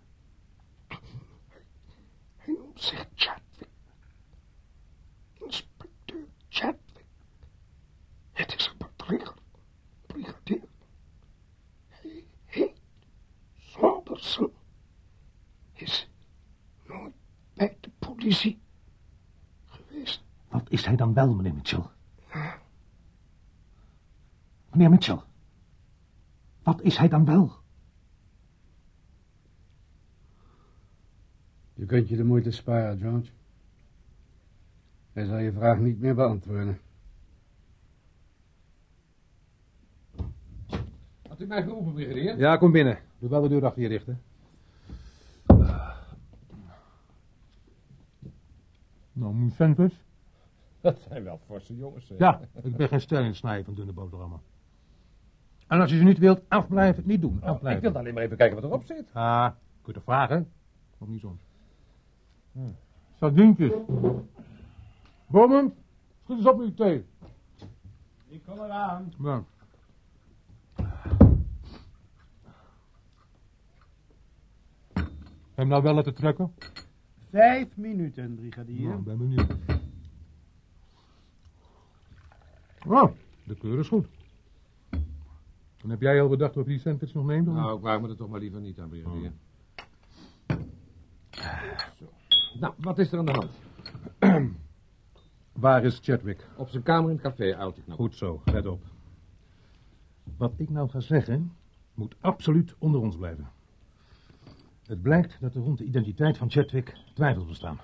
Hij 2.36 2.54
noemt 2.54 2.82
zich 2.82 3.08
Chadwick. 3.16 3.70
Inspecteur 5.34 6.26
Chadwick. 6.50 7.06
Het 8.32 8.56
is 8.56 8.68
een 8.68 8.78
bedrieger. 8.78 9.34
Brigadier. 10.06 10.64
Hij 11.88 12.24
heet. 12.46 12.82
Is 15.74 16.10
nooit 16.88 17.14
bij 17.54 17.78
de 17.80 17.90
politie 18.00 18.62
geweest. 19.66 20.24
Wat 20.50 20.70
is 20.70 20.86
hij 20.86 20.96
dan 20.96 21.14
wel, 21.14 21.34
meneer 21.34 21.54
Mitchell? 21.54 21.86
Meneer 24.72 24.90
Mitchell. 24.90 25.22
Wat 26.64 26.82
is 26.82 26.98
hij 26.98 27.08
dan 27.08 27.26
wel? 27.26 27.63
Je 31.84 31.90
kunt 31.90 32.10
je 32.10 32.16
de 32.16 32.24
moeite 32.24 32.52
sparen, 32.52 32.98
George. 33.00 33.30
Hij 35.14 35.26
zal 35.26 35.38
je 35.38 35.52
vraag 35.52 35.78
niet 35.80 36.00
meer 36.00 36.16
beantwoorden. 36.16 36.80
Had 41.28 41.40
u 41.42 41.46
mij 41.46 41.64
geroepen, 41.64 41.94
brigadier? 41.94 42.38
Ja, 42.38 42.58
kom 42.58 42.72
binnen. 42.72 43.00
Doe 43.20 43.30
wel 43.30 43.42
de 43.42 43.48
deur 43.50 43.66
achter 43.66 43.82
je 43.82 43.90
dicht, 43.90 44.06
hè. 44.06 44.14
Nou, 49.12 49.50
sandwich? 49.56 49.94
Dat 50.82 51.00
zijn 51.08 51.24
wel 51.24 51.40
forse 51.46 51.76
jongens. 51.78 52.10
hè. 52.10 52.16
Ja, 52.18 52.42
ik 52.62 52.76
ben 52.76 52.88
geen 52.88 53.02
stijl 53.02 53.22
in 53.22 53.28
het 53.28 53.36
snijden 53.36 53.66
van 53.66 53.74
dunne 53.74 53.94
boterhammen. 53.94 54.40
En 55.68 55.80
als 55.80 55.92
je 55.92 55.98
ze 55.98 56.04
niet 56.04 56.18
wilt, 56.18 56.42
afblijven, 56.48 57.04
niet 57.06 57.22
doen. 57.22 57.38
Oh, 57.42 57.48
Afblijven. 57.50 57.84
ik 57.84 57.92
wil 57.92 58.02
alleen 58.02 58.14
maar 58.14 58.24
even 58.24 58.38
kijken 58.38 58.56
wat 58.62 58.66
erop 58.66 58.84
zit. 58.84 59.10
Ah, 59.14 59.46
kun 59.46 59.56
je 59.86 59.94
toch 59.94 60.04
vragen? 60.04 60.52
Of 60.98 61.08
niet 61.08 61.20
soms? 61.20 61.42
Hmm. 62.54 62.76
Sardientjes. 63.20 63.72
Bomen, 65.28 65.74
schiet 66.24 66.38
eens 66.38 66.48
op 66.48 66.58
met 66.58 66.68
je 66.68 66.74
thee. 66.74 67.06
Ik 68.28 68.42
kom 68.46 68.60
eraan. 68.60 69.14
Ja. 69.20 69.44
Hem 75.54 75.68
nou 75.68 75.84
wel 75.84 75.94
laten 75.94 76.14
trekken? 76.14 76.54
Vijf 77.30 77.78
minuten, 77.78 78.36
brigadier. 78.36 78.90
Ja, 78.90 78.96
ben 78.98 79.18
benieuwd. 79.18 79.56
Oh, 82.88 83.12
de 83.44 83.56
kleur 83.56 83.80
is 83.80 83.88
goed. 83.88 84.08
En 85.82 85.90
heb 85.90 86.02
jij 86.02 86.22
al 86.22 86.28
bedacht 86.30 86.58
of 86.58 86.64
je 86.64 86.70
die 86.70 86.80
sandwich 86.80 87.14
nog 87.14 87.26
neemt? 87.26 87.48
of 87.48 87.54
niet? 87.54 87.64
Nou, 87.64 87.78
ik 87.78 87.84
waag 87.84 88.02
me 88.02 88.10
er 88.10 88.16
toch 88.16 88.30
maar 88.30 88.40
liever 88.40 88.62
niet 88.62 88.80
aan, 88.80 88.90
brigadier. 88.90 89.32
Nou, 92.64 92.76
wat 92.78 93.00
is 93.00 93.12
er 93.12 93.20
aan 93.20 93.26
de 93.26 93.32
hand? 93.32 93.52
Waar 95.52 95.84
is 95.84 96.00
Chadwick? 96.02 96.48
Op 96.58 96.70
zijn 96.70 96.84
kamer 96.84 97.10
in 97.10 97.16
het 97.16 97.26
café, 97.26 97.56
oud 97.56 97.78
ik 97.78 97.88
nog. 97.88 97.96
Goed 97.98 98.16
zo, 98.16 98.42
let 98.46 98.66
op. 98.66 98.84
Wat 100.38 100.54
ik 100.58 100.70
nou 100.70 100.90
ga 100.90 101.00
zeggen, 101.00 101.54
moet 101.94 102.16
absoluut 102.20 102.76
onder 102.78 103.02
ons 103.02 103.18
blijven. 103.18 103.50
Het 104.86 105.02
blijkt 105.02 105.38
dat 105.40 105.56
er 105.56 105.62
rond 105.62 105.78
de 105.78 105.84
identiteit 105.84 106.38
van 106.38 106.52
Chadwick 106.52 106.98
twijfels 107.14 107.46
bestaan. 107.46 107.80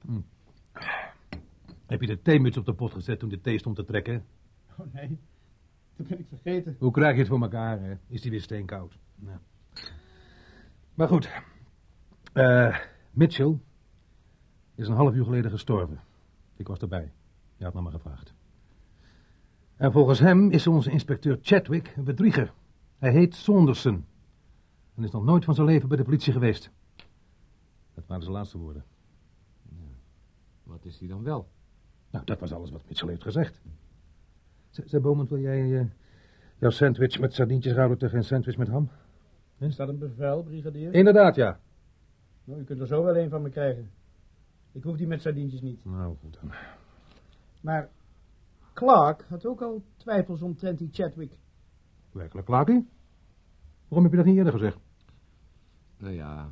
Hm. 0.00 0.20
Heb 1.86 2.00
je 2.00 2.06
de 2.06 2.22
theemuts 2.22 2.56
op 2.56 2.64
de 2.64 2.74
pot 2.74 2.92
gezet 2.92 3.18
toen 3.18 3.28
de 3.28 3.40
thee 3.40 3.58
stond 3.58 3.76
te 3.76 3.84
trekken? 3.84 4.24
Oh 4.76 4.92
nee, 4.92 5.18
dat 5.96 6.06
ben 6.06 6.18
ik 6.18 6.26
vergeten. 6.28 6.76
Hoe 6.78 6.92
krijg 6.92 7.12
je 7.12 7.18
het 7.18 7.28
voor 7.28 7.42
elkaar, 7.42 7.80
hè? 7.80 7.94
Is 8.08 8.22
die 8.22 8.30
weer 8.30 8.42
steenkoud? 8.42 8.98
Ja. 9.14 9.40
Maar 10.94 11.08
goed. 11.08 11.28
Eh, 12.34 12.76
Mitchell 13.10 13.58
is 14.74 14.88
een 14.88 14.94
half 14.94 15.14
uur 15.14 15.24
geleden 15.24 15.50
gestorven. 15.50 16.00
Ik 16.56 16.66
was 16.66 16.78
erbij. 16.78 17.12
Je 17.56 17.64
had 17.64 17.74
naar 17.74 17.82
me 17.82 17.90
gevraagd. 17.90 18.34
En 19.76 19.92
volgens 19.92 20.18
hem 20.18 20.50
is 20.50 20.66
onze 20.66 20.90
inspecteur 20.90 21.38
Chadwick 21.42 21.92
een 21.96 22.04
bedrieger. 22.04 22.52
Hij 22.98 23.10
heet 23.12 23.34
Saunderson. 23.34 24.04
En 24.94 25.04
is 25.04 25.10
nog 25.10 25.24
nooit 25.24 25.44
van 25.44 25.54
zijn 25.54 25.66
leven 25.66 25.88
bij 25.88 25.96
de 25.96 26.02
politie 26.04 26.32
geweest. 26.32 26.70
Dat 27.94 28.06
waren 28.06 28.22
zijn 28.22 28.34
laatste 28.36 28.58
woorden. 28.58 28.84
Wat 30.62 30.84
is 30.84 30.98
hij 30.98 31.08
dan 31.08 31.22
wel? 31.22 31.48
Nou, 32.10 32.24
dat 32.24 32.40
was 32.40 32.52
alles 32.52 32.70
wat 32.70 32.82
Mitchell 32.88 33.08
heeft 33.08 33.22
gezegd. 33.22 33.60
Z- 34.70 34.78
Zeg, 34.84 35.00
Bowman, 35.00 35.26
wil 35.28 35.38
jij 35.38 35.78
eh, 35.80 35.86
jouw 36.58 36.70
sandwich 36.70 37.20
met 37.20 37.34
sardientjes 37.34 37.72
ruilen 37.72 37.98
tegen 37.98 38.16
een 38.18 38.24
sandwich 38.24 38.56
met 38.56 38.68
ham? 38.68 38.90
Is 39.58 39.76
dat 39.76 39.88
een 39.88 39.98
bevel, 39.98 40.42
brigadier? 40.42 40.94
Inderdaad, 40.94 41.34
ja. 41.34 41.60
Nou, 42.44 42.60
u 42.60 42.64
kunt 42.64 42.80
er 42.80 42.86
zo 42.86 43.04
wel 43.04 43.16
een 43.16 43.30
van 43.30 43.42
me 43.42 43.48
krijgen. 43.48 43.90
Ik 44.72 44.82
hoef 44.82 44.96
die 44.96 45.06
met 45.06 45.20
sardientjes 45.20 45.60
niet. 45.60 45.84
Nou, 45.84 46.16
goed 46.20 46.38
dan. 46.40 46.52
Maar 47.60 47.90
Clark 48.74 49.24
had 49.28 49.46
ook 49.46 49.62
al 49.62 49.82
twijfels 49.96 50.42
omtrent 50.42 50.78
die 50.78 50.88
Chadwick. 50.92 51.38
Werkelijk, 52.12 52.46
Clarkie? 52.46 52.88
Waarom 53.88 54.02
heb 54.02 54.10
je 54.10 54.16
dat 54.16 54.26
niet 54.26 54.36
eerder 54.36 54.52
gezegd? 54.52 54.78
Nou 55.98 56.14
ja, 56.14 56.44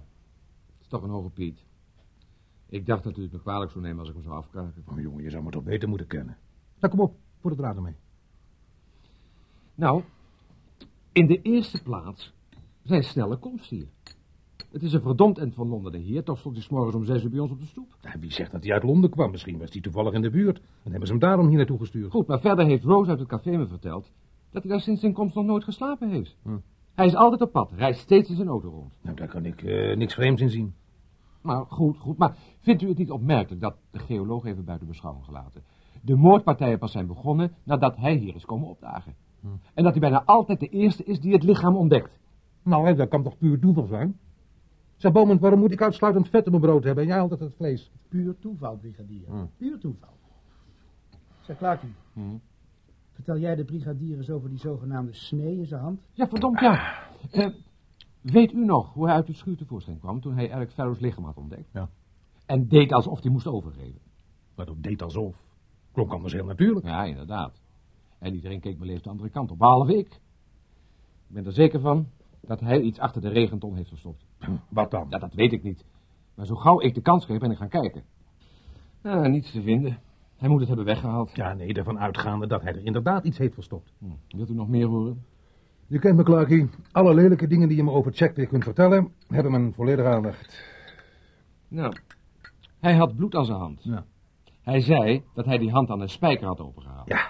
het 0.67 0.81
is 0.81 0.89
toch 0.89 1.03
een 1.03 1.11
hoge 1.11 1.31
Piet. 1.31 1.65
Ik 2.67 2.87
dacht 2.87 3.05
dat 3.05 3.17
u 3.17 3.23
het 3.23 3.33
me 3.33 3.41
kwalijk 3.41 3.71
zou 3.71 3.85
nemen 3.85 3.99
als 3.99 4.09
ik 4.09 4.15
hem 4.15 4.23
zou 4.23 4.37
afkraken. 4.37 4.85
Oh, 4.87 5.01
jongen, 5.01 5.23
je 5.23 5.31
zou 5.31 5.43
me 5.43 5.51
toch 5.51 5.63
beter 5.63 5.89
moeten 5.89 6.07
kennen. 6.07 6.37
Nou, 6.79 6.95
kom 6.95 7.05
op, 7.05 7.17
voor 7.39 7.51
de 7.51 7.57
draad 7.57 7.77
ermee. 7.77 7.97
Nou, 9.75 10.03
in 11.13 11.27
de 11.27 11.43
eerste 11.43 11.83
plaats 11.83 12.35
zijn 12.83 13.03
snelle 13.03 13.37
komst 13.37 13.71
hier. 13.71 13.89
Het 14.71 14.83
is 14.83 14.92
een 14.92 15.00
verdomd 15.00 15.38
end 15.38 15.54
van 15.54 15.69
Londen 15.69 15.92
naar 15.92 16.00
hier. 16.00 16.25
Toch 16.25 16.38
stond 16.38 16.54
hij 16.54 16.64
's 16.64 16.69
morgens 16.69 16.95
om 16.95 17.04
zes 17.04 17.23
uur 17.23 17.31
bij 17.31 17.38
ons 17.38 17.50
op 17.50 17.61
de 17.61 17.66
stoep. 17.66 17.97
Nou, 18.02 18.16
wie 18.21 18.33
zegt 18.33 18.52
dat 18.52 18.64
hij 18.64 18.73
uit 18.73 18.83
Londen 18.83 19.11
kwam? 19.11 19.31
Misschien 19.31 19.59
was 19.59 19.73
hij 19.73 19.81
toevallig 19.81 20.12
in 20.12 20.23
de 20.23 20.31
buurt. 20.31 20.59
En 20.59 20.90
hebben 20.90 21.07
ze 21.07 21.12
hem 21.12 21.23
daarom 21.23 21.49
hier 21.49 21.57
naartoe 21.57 21.78
gestuurd. 21.78 22.11
Goed, 22.11 22.26
maar 22.26 22.40
verder 22.40 22.64
heeft 22.64 22.85
Rose 22.85 23.11
uit 23.11 23.19
het 23.19 23.28
café 23.28 23.57
me 23.57 23.66
verteld... 23.66 24.12
dat 24.50 24.62
hij 24.62 24.71
daar 24.71 24.81
sinds 24.81 25.00
zijn 25.00 25.12
komst 25.12 25.35
nog 25.35 25.45
nooit 25.45 25.64
geslapen 25.64 26.11
heeft. 26.11 26.37
Hm. 26.42 26.57
Hij 26.95 27.07
is 27.07 27.14
altijd 27.14 27.40
op 27.40 27.52
pad, 27.52 27.73
reist 27.73 28.00
steeds 28.00 28.31
in 28.31 28.37
zijn 28.37 28.49
auto 28.49 28.69
rond. 28.69 28.99
Nou, 29.02 29.16
daar 29.16 29.28
kan 29.28 29.45
ik 29.45 29.62
eh, 29.62 29.97
niks 29.97 30.14
vreemds 30.14 30.40
in 30.40 30.50
zien. 30.50 30.75
Maar 31.40 31.64
goed, 31.69 31.99
goed. 31.99 32.19
Maar 32.19 32.37
vindt 32.61 32.83
u 32.83 32.88
het 32.88 32.99
niet 32.99 33.11
opmerkelijk 33.11 33.61
dat 33.61 33.76
de 33.90 33.99
geoloog 33.99 34.45
even 34.45 34.64
buiten 34.64 34.88
beschouwing 34.88 35.25
gelaten... 35.25 35.62
de 36.02 36.14
moordpartijen 36.14 36.78
pas 36.78 36.92
zijn 36.92 37.07
begonnen 37.07 37.52
nadat 37.62 37.97
hij 37.97 38.14
hier 38.14 38.35
is 38.35 38.45
komen 38.45 38.69
opdagen? 38.69 39.14
En 39.75 39.85
dat 39.85 39.92
hij 39.92 40.00
bijna 40.00 40.25
altijd 40.25 40.61
de 40.61 40.69
eerste 40.69 41.04
is 41.04 41.21
die 41.21 41.33
het 41.33 41.42
lichaam 41.42 41.76
ontdekt. 41.76 42.19
Nou, 42.62 42.87
hè, 42.87 42.95
dat 42.95 43.09
kan 43.09 43.23
toch 43.23 43.38
puur 43.38 43.59
toeval 43.59 43.87
zijn? 43.87 44.19
Zeg, 45.02 45.12
Bowman, 45.12 45.38
waarom 45.38 45.61
moet 45.61 45.73
ik 45.73 45.82
uitsluitend 45.82 46.28
vet 46.28 46.44
op 46.44 46.50
mijn 46.50 46.62
brood 46.62 46.85
hebben 46.85 47.04
en 47.04 47.11
jij 47.11 47.21
altijd 47.21 47.40
het 47.40 47.54
vlees? 47.54 47.90
Puur 48.09 48.38
toeval, 48.38 48.76
brigadier. 48.76 49.26
Hm. 49.26 49.47
Puur 49.56 49.78
toeval. 49.78 50.14
Zeg, 51.40 51.56
Clarkie. 51.56 51.94
Hm. 52.12 52.21
Vertel 53.12 53.38
jij 53.38 53.54
de 53.54 53.64
brigadier 53.64 54.16
eens 54.16 54.30
over 54.30 54.49
die 54.49 54.59
zogenaamde 54.59 55.12
snee 55.12 55.56
in 55.59 55.66
zijn 55.66 55.80
hand? 55.80 56.00
Ja, 56.12 56.28
verdomd 56.28 56.61
ja. 56.61 57.02
Eh, 57.30 57.49
weet 58.21 58.52
u 58.52 58.64
nog 58.64 58.92
hoe 58.92 59.06
hij 59.06 59.14
uit 59.14 59.26
de 59.26 59.32
schuur 59.32 59.56
tevoorschijn 59.56 59.99
kwam 59.99 60.21
toen 60.21 60.35
hij 60.35 60.50
Eric 60.50 60.71
Farrow's 60.71 61.00
lichaam 61.00 61.25
had 61.25 61.37
ontdekt? 61.37 61.68
Ja. 61.73 61.88
En 62.47 62.68
deed 62.68 62.92
alsof 62.92 63.23
hij 63.23 63.30
moest 63.30 63.47
overgeven. 63.47 64.00
Wat 64.54 64.71
ook 64.71 64.82
deed 64.82 65.02
alsof. 65.02 65.37
Klonk 65.92 66.12
anders 66.12 66.32
heel 66.32 66.47
natuurlijk. 66.47 66.87
Ja, 66.87 67.04
inderdaad. 67.04 67.61
En 68.18 68.35
iedereen 68.35 68.61
keek 68.61 68.78
beleefd 68.78 69.04
de 69.04 69.11
andere 69.11 69.30
kant 69.30 69.50
op, 69.50 69.59
behalve 69.59 69.97
ik. 69.97 70.09
Ik 71.28 71.35
ben 71.35 71.47
er 71.47 71.52
zeker 71.52 71.80
van 71.80 72.06
dat 72.47 72.61
hij 72.61 72.81
iets 72.81 72.99
achter 72.99 73.21
de 73.21 73.29
regenton 73.29 73.77
heeft 73.77 73.89
verstopt. 73.89 74.25
Wat 74.69 74.91
dan? 74.91 75.07
Ja, 75.11 75.19
dat 75.19 75.35
weet 75.35 75.53
ik 75.53 75.63
niet. 75.63 75.85
Maar 76.35 76.47
zo 76.47 76.55
gauw 76.55 76.81
ik 76.81 76.95
de 76.95 77.01
kans 77.01 77.25
kreeg, 77.25 77.39
ben 77.39 77.51
ik 77.51 77.57
gaan 77.57 77.69
kijken. 77.69 78.03
Nou, 79.03 79.29
niets 79.29 79.51
te 79.51 79.63
vinden. 79.63 79.99
Hij 80.37 80.49
moet 80.49 80.59
het 80.59 80.69
hebben 80.69 80.87
weggehaald. 80.87 81.31
Ja, 81.37 81.55
nee, 81.55 81.75
ervan 81.75 81.99
uitgaande 81.99 82.47
dat 82.47 82.63
hij 82.63 82.73
er 82.73 82.85
inderdaad 82.85 83.25
iets 83.25 83.39
heeft 83.39 83.55
verstopt. 83.55 83.93
Hm. 83.99 84.37
Wilt 84.37 84.51
u 84.51 84.55
nog 84.55 84.69
meer 84.69 84.87
horen? 84.87 85.25
Je 85.87 85.99
kent 85.99 86.17
me, 86.17 86.23
Clarkie. 86.23 86.71
Alle 86.93 87.15
lelijke 87.15 87.47
dingen 87.47 87.69
die 87.69 87.77
je 87.77 87.85
me 87.85 87.91
over 87.91 88.13
Chadwick 88.13 88.49
kunt 88.49 88.65
vertellen, 88.65 89.13
hebben 89.29 89.53
mijn 89.53 89.75
volledige 89.75 90.09
aandacht. 90.09 90.65
Nou, 91.69 91.97
hij 92.81 92.95
had 92.95 93.17
bloed 93.17 93.35
aan 93.35 93.45
zijn 93.45 93.59
hand. 93.59 93.83
Ja. 93.83 94.05
Hij 94.63 94.81
zei 94.81 95.23
dat 95.35 95.45
hij 95.45 95.59
die 95.59 95.71
hand 95.71 95.91
aan 95.91 96.01
een 96.01 96.09
spijker 96.09 96.47
had 96.47 96.61
opengehaald. 96.61 97.09
Ja. 97.09 97.29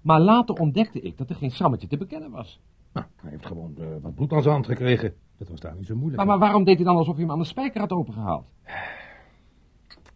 Maar 0.00 0.20
later 0.20 0.54
ontdekte 0.54 1.00
ik 1.00 1.16
dat 1.18 1.30
er 1.30 1.36
geen 1.36 1.50
sammetje 1.50 1.86
te 1.86 1.96
bekennen 1.96 2.30
was. 2.30 2.60
Nou, 2.94 3.06
hij 3.16 3.30
heeft 3.30 3.46
gewoon 3.46 3.76
eh, 3.78 3.86
wat 4.02 4.14
bloed 4.14 4.32
aan 4.32 4.42
zijn 4.42 4.54
hand 4.54 4.66
gekregen. 4.66 5.14
Dat 5.38 5.48
was 5.48 5.60
daar 5.60 5.74
niet 5.76 5.86
zo 5.86 5.94
moeilijk. 5.94 6.16
Maar, 6.16 6.26
maar 6.26 6.38
waarom 6.38 6.64
deed 6.64 6.76
hij 6.76 6.84
dan 6.84 6.96
alsof 6.96 7.14
hij 7.14 7.22
hem 7.22 7.32
aan 7.32 7.38
een 7.38 7.44
spijker 7.44 7.80
had 7.80 7.92
opengehaald? 7.92 8.46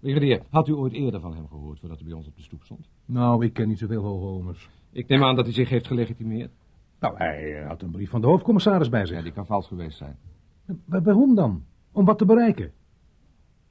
Brigadier, 0.00 0.42
had 0.50 0.68
u 0.68 0.72
ooit 0.72 0.92
eerder 0.92 1.20
van 1.20 1.34
hem 1.34 1.48
gehoord 1.48 1.78
voordat 1.78 1.98
hij 1.98 2.06
bij 2.08 2.16
ons 2.16 2.26
op 2.26 2.36
de 2.36 2.42
stoep 2.42 2.62
stond? 2.64 2.88
Nou, 3.04 3.44
ik 3.44 3.52
ken 3.52 3.68
niet 3.68 3.78
zoveel 3.78 4.02
hoogomers. 4.02 4.68
Ik 4.90 5.08
neem 5.08 5.24
aan 5.24 5.36
dat 5.36 5.44
hij 5.44 5.54
zich 5.54 5.68
heeft 5.68 5.86
gelegitimeerd. 5.86 6.50
Nou, 7.00 7.16
hij 7.16 7.60
eh, 7.60 7.68
had 7.68 7.82
een 7.82 7.90
brief 7.90 8.10
van 8.10 8.20
de 8.20 8.26
hoofdcommissaris 8.26 8.88
bij 8.88 9.06
zich. 9.06 9.16
Ja, 9.16 9.22
die 9.22 9.32
kan 9.32 9.46
vals 9.46 9.66
geweest 9.66 9.98
zijn. 9.98 10.16
Wa- 10.84 11.02
waarom 11.02 11.34
dan? 11.34 11.64
Om 11.92 12.04
wat 12.04 12.18
te 12.18 12.24
bereiken? 12.24 12.72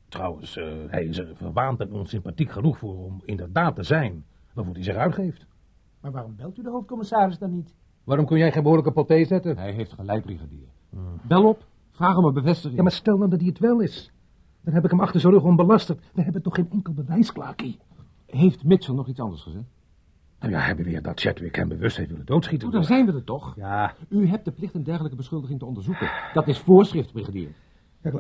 Trouwens, 0.08 0.58
eh, 0.58 0.74
hij 0.88 1.06
is 1.06 1.18
er 1.18 1.36
verwaand 1.36 1.80
en 1.80 1.92
onsympathiek 1.92 2.52
genoeg 2.52 2.78
voor 2.78 3.04
om 3.04 3.22
inderdaad 3.26 3.76
te 3.76 3.84
zijn 3.84 4.26
waarvoor 4.54 4.74
hij 4.74 4.84
zich 4.84 4.96
uitgeeft. 4.96 5.46
Maar 6.02 6.12
waarom 6.12 6.36
belt 6.36 6.58
u 6.58 6.62
de 6.64 6.70
hoofdcommissaris 6.70 7.38
dan 7.38 7.52
niet? 7.56 7.76
Waarom 8.08 8.26
kun 8.26 8.38
jij 8.38 8.52
geen 8.52 8.62
behoorlijke 8.62 8.92
paté 8.92 9.26
zetten? 9.26 9.58
Hij 9.58 9.72
heeft 9.72 9.94
gelijk, 9.94 10.24
brigadier. 10.24 10.68
Bel 11.22 11.48
op, 11.48 11.66
vraag 11.92 12.18
om 12.18 12.26
een 12.26 12.34
bevestiging. 12.34 12.76
Ja, 12.76 12.84
maar 12.84 12.92
stel 12.92 13.18
nou 13.18 13.30
dat 13.30 13.40
hij 13.40 13.50
het 13.50 13.60
wel 13.60 13.80
is. 13.80 14.12
Dan 14.62 14.74
heb 14.74 14.84
ik 14.84 14.90
hem 14.90 15.00
achter 15.00 15.20
zijn 15.20 15.34
rug 15.34 15.44
onbelasterd. 15.44 16.00
We 16.14 16.22
hebben 16.22 16.42
toch 16.42 16.56
geen 16.56 16.70
enkel 16.72 16.94
bewijs, 16.94 17.32
Clarkie? 17.32 17.80
Heeft 18.26 18.64
Mitchell 18.64 18.96
nog 18.96 19.08
iets 19.08 19.20
anders 19.20 19.42
gezegd? 19.42 19.64
Nou 20.40 20.52
ja, 20.52 20.60
hij 20.60 20.76
beweert 20.76 21.04
dat 21.04 21.20
Chadwick 21.20 21.56
hem 21.56 21.68
bewust 21.68 21.98
heeft 21.98 22.10
willen 22.10 22.26
doodschieten. 22.26 22.68
Oh, 22.68 22.74
daar 22.74 22.84
zijn 22.84 23.06
we 23.06 23.12
er 23.14 23.24
toch? 23.24 23.54
Ja, 23.56 23.94
U 24.10 24.28
hebt 24.28 24.46
de 24.46 24.52
plicht 24.52 24.74
een 24.74 24.84
dergelijke 24.84 25.18
beschuldiging 25.18 25.60
te 25.60 25.66
onderzoeken. 25.66 26.10
Dat 26.34 26.48
is 26.48 26.60
voorschrift, 26.60 27.12
brigadier. 27.12 27.50
ja, 28.02 28.12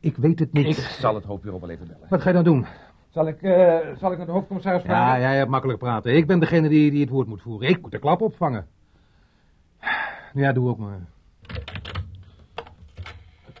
ik 0.00 0.16
weet 0.16 0.38
het 0.38 0.52
niet. 0.52 0.66
Ik 0.66 0.74
zal 0.74 1.14
het 1.14 1.24
hoofdbureau 1.24 1.60
wel 1.60 1.70
even 1.70 1.86
bellen. 1.86 2.06
Wat 2.08 2.22
ga 2.22 2.28
je 2.28 2.34
dan 2.34 2.44
doen? 2.44 2.66
Zal 3.08 3.26
ik, 3.26 3.42
eh, 3.42 3.78
zal 3.98 4.12
ik 4.12 4.16
naar 4.16 4.26
de 4.26 4.32
hoofdcommissaris 4.32 4.82
Ja, 4.82 5.18
jij 5.18 5.36
hebt 5.36 5.50
makkelijk 5.50 5.78
praten. 5.78 6.16
Ik 6.16 6.26
ben 6.26 6.38
degene 6.40 6.68
die, 6.68 6.90
die 6.90 7.00
het 7.00 7.10
woord 7.10 7.28
moet 7.28 7.42
voeren. 7.42 7.68
Ik 7.68 7.82
moet 7.82 7.90
de 7.90 7.98
klap 7.98 8.20
opvangen. 8.20 8.66
Ja, 10.34 10.52
doe 10.52 10.68
ook 10.68 10.78
maar. 10.78 11.00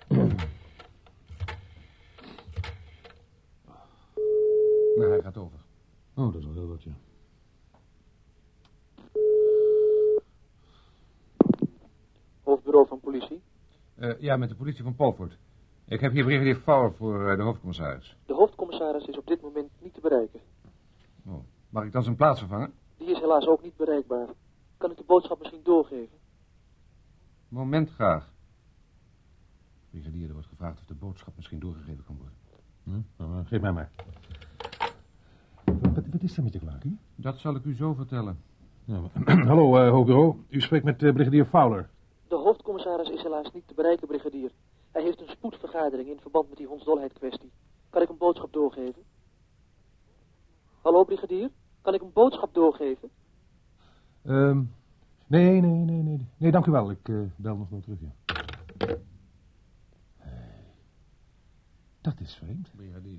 Nou, 4.96 5.10
hij 5.10 5.22
gaat 5.22 5.36
over. 5.36 5.58
Oh, 6.14 6.32
dat 6.32 6.34
is 6.34 6.44
wel 6.44 6.54
heel 6.54 6.68
wat, 6.68 6.82
ja. 6.82 6.92
Hoofdbureau 12.42 12.86
van 12.86 13.00
politie? 13.00 13.42
Eh, 13.94 14.20
ja, 14.20 14.36
met 14.36 14.48
de 14.48 14.54
politie 14.54 14.82
van 14.82 14.94
Polvoort. 14.94 15.38
Ik 15.86 16.00
heb 16.00 16.12
hier 16.12 16.24
brigadier 16.24 16.56
Fowler 16.56 16.92
voor 16.92 17.28
eh, 17.28 17.36
de 17.36 17.42
hoofdcommissaris. 17.42 18.16
De 18.26 18.34
hoofdcommissaris 18.34 19.06
is 19.06 19.18
op 19.18 19.26
dit 19.26 19.40
moment 19.40 19.70
niet 19.78 19.94
te 19.94 20.00
bereiken. 20.00 20.40
Oh. 21.26 21.44
Mag 21.68 21.84
ik 21.84 21.92
dan 21.92 22.02
zijn 22.02 22.16
plaats 22.16 22.38
vervangen? 22.38 22.72
Die 22.96 23.10
is 23.10 23.18
helaas 23.18 23.46
ook 23.46 23.62
niet 23.62 23.76
bereikbaar. 23.76 24.28
Kan 24.76 24.90
ik 24.90 24.96
de 24.96 25.04
boodschap 25.06 25.38
misschien 25.38 25.62
doorgeven? 25.62 26.21
Moment 27.52 27.90
graag. 27.90 28.32
Brigadier, 29.90 30.26
er 30.26 30.32
wordt 30.32 30.48
gevraagd 30.48 30.78
of 30.80 30.86
de 30.86 30.94
boodschap 30.94 31.36
misschien 31.36 31.58
doorgegeven 31.58 32.04
kan 32.04 32.16
worden. 32.16 32.34
Hm? 32.84 33.00
Nou, 33.24 33.44
geef 33.44 33.60
mij 33.60 33.72
maar. 33.72 33.90
Wat, 35.64 36.06
wat 36.10 36.22
is 36.22 36.36
er 36.36 36.42
met 36.42 36.52
je, 36.52 36.58
Clarkie? 36.58 36.98
Dat 37.14 37.38
zal 37.38 37.54
ik 37.54 37.64
u 37.64 37.74
zo 37.74 37.94
vertellen. 37.94 38.38
Ja, 38.84 39.00
maar- 39.00 39.38
Hallo, 39.48 39.76
eh 39.76 39.90
hoofdbureau. 39.90 40.36
U 40.48 40.60
spreekt 40.60 40.84
met 40.84 41.02
eh, 41.02 41.12
brigadier 41.12 41.44
Fowler. 41.44 41.88
De 42.28 42.34
hoofdcommissaris 42.36 43.08
is 43.08 43.22
helaas 43.22 43.52
niet 43.52 43.66
te 43.68 43.74
bereiken, 43.74 44.06
brigadier. 44.06 44.50
Hij 44.90 45.02
heeft 45.02 45.20
een 45.20 45.28
spoedvergadering 45.28 46.08
in 46.08 46.20
verband 46.20 46.48
met 46.48 46.58
die 46.58 46.66
hondsdolheid 46.66 47.12
kwestie. 47.12 47.50
Kan 47.90 48.02
ik 48.02 48.08
een 48.08 48.16
boodschap 48.18 48.52
doorgeven? 48.52 49.02
Hallo, 50.82 51.04
brigadier? 51.04 51.50
Kan 51.82 51.94
ik 51.94 52.00
een 52.02 52.12
boodschap 52.12 52.54
doorgeven? 52.54 53.10
Ehm, 54.22 54.62
nee, 55.32 55.60
nee, 55.60 55.84
nee, 55.84 56.02
nee. 56.02 56.26
Nee, 56.36 56.50
dank 56.50 56.66
u 56.66 56.70
wel. 56.70 56.90
Ik 56.90 57.08
eh, 57.08 57.16
bel 57.36 57.56
nog 57.56 57.68
wel 57.68 57.80
terug, 57.80 57.98
ja. 58.00 58.12
Hey, 58.78 58.98
Dat 62.00 62.20
is 62.20 62.34
vreemd. 62.34 62.70
Brigadier, 62.76 63.18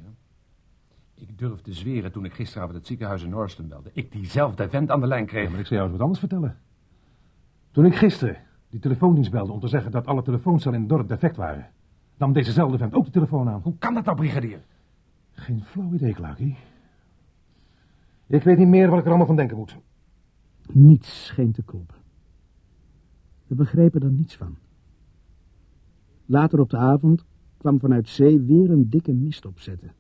ik 1.14 1.38
durf 1.38 1.62
te 1.62 1.74
zweren 1.74 2.12
toen 2.12 2.26
ik 2.26 2.34
gisteravond 2.34 2.78
het 2.78 2.88
ziekenhuis 2.88 3.24
in 3.24 3.30
Norston 3.30 3.68
belde. 3.68 3.90
Ik 3.94 4.12
diezelfde 4.12 4.70
vent 4.70 4.92
aan 4.92 5.00
de 5.00 5.08
lijn 5.08 5.26
kreeg. 5.26 5.44
Ja, 5.44 5.50
maar 5.50 5.60
ik 5.60 5.66
zou 5.66 5.76
jou 5.80 5.84
eens 5.90 5.98
wat 5.98 6.08
anders 6.08 6.20
vertellen. 6.20 6.58
Toen 7.72 7.86
ik 7.86 7.96
gisteren 7.96 8.38
die 8.70 8.80
telefoondienst 8.80 9.32
belde 9.32 9.52
om 9.52 9.60
te 9.60 9.68
zeggen 9.68 9.92
dat 9.92 10.06
alle 10.06 10.22
telefooncellen 10.22 10.76
in 10.76 10.82
het 10.82 10.90
dorp 10.90 11.08
defect 11.08 11.36
waren, 11.36 11.70
nam 12.18 12.34
dezezelfde 12.34 12.78
vent 12.78 12.94
ook 12.94 13.06
de 13.06 13.12
telefoon 13.12 13.50
aan. 13.50 13.62
Hoe 13.62 13.78
kan 13.78 13.94
dat 13.94 14.06
nou, 14.06 14.18
brigadier? 14.18 14.60
Geen 15.32 15.64
flauw 15.64 15.94
idee, 15.94 16.14
Clarkie. 16.14 16.58
Ik 18.28 18.44
weet 18.44 18.58
niet 18.58 18.68
meer 18.68 18.90
wat 18.90 18.98
ik 18.98 19.04
er 19.04 19.10
allemaal 19.10 19.28
van 19.28 19.36
denken 19.36 19.58
moet. 19.58 19.78
Niets 20.72 21.26
scheen 21.26 21.52
te 21.52 21.64
kloppen. 21.64 22.03
We 23.48 23.56
begrepen 23.56 24.02
er 24.02 24.12
niets 24.12 24.36
van. 24.36 24.56
Later 26.26 26.60
op 26.60 26.70
de 26.70 26.78
avond 26.78 27.24
kwam 27.58 27.80
vanuit 27.80 28.10
zee 28.10 28.40
weer 28.40 28.72
een 28.72 28.90
dikke 28.90 29.14
mist 29.14 29.46
opzetten. 29.46 29.94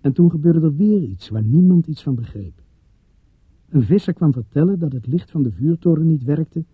En 0.00 0.12
toen 0.12 0.30
gebeurde 0.30 0.60
er 0.60 0.76
weer 0.76 1.02
iets 1.02 1.28
waar 1.28 1.42
niemand 1.42 1.86
iets 1.86 2.02
van 2.02 2.14
begreep. 2.14 2.62
Een 3.68 3.82
visser 3.82 4.14
kwam 4.14 4.32
vertellen 4.32 4.78
dat 4.78 4.92
het 4.92 5.06
licht 5.06 5.30
van 5.30 5.42
de 5.42 5.50
vuurtoren 5.50 6.06
niet 6.06 6.24
werkte 6.24 6.64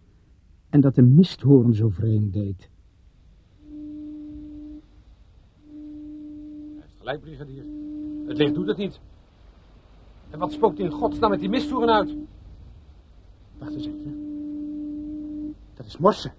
en 0.69 0.81
dat 0.81 0.95
de 0.95 1.03
misthoorn 1.03 1.75
zo 1.75 1.89
vreemd 1.89 2.33
deed. 2.33 2.69
Hij 6.75 6.81
heeft 6.81 6.95
gelijk, 6.99 7.21
brigadier. 7.21 7.65
Het 8.27 8.37
licht 8.37 8.55
doet 8.55 8.67
het 8.67 8.77
niet. 8.77 9.01
En 10.31 10.39
wat 10.39 10.53
spookt 10.53 10.79
in 10.79 10.91
godsnaam 10.91 11.31
met 11.31 11.41
die 11.41 11.49
misttoeren 11.49 11.95
uit? 11.95 12.17
Wacht 13.59 13.75
eens 13.75 13.87
even. 13.87 14.36
Dat 15.77 15.87
is 15.87 15.97
morsen. 15.97 16.33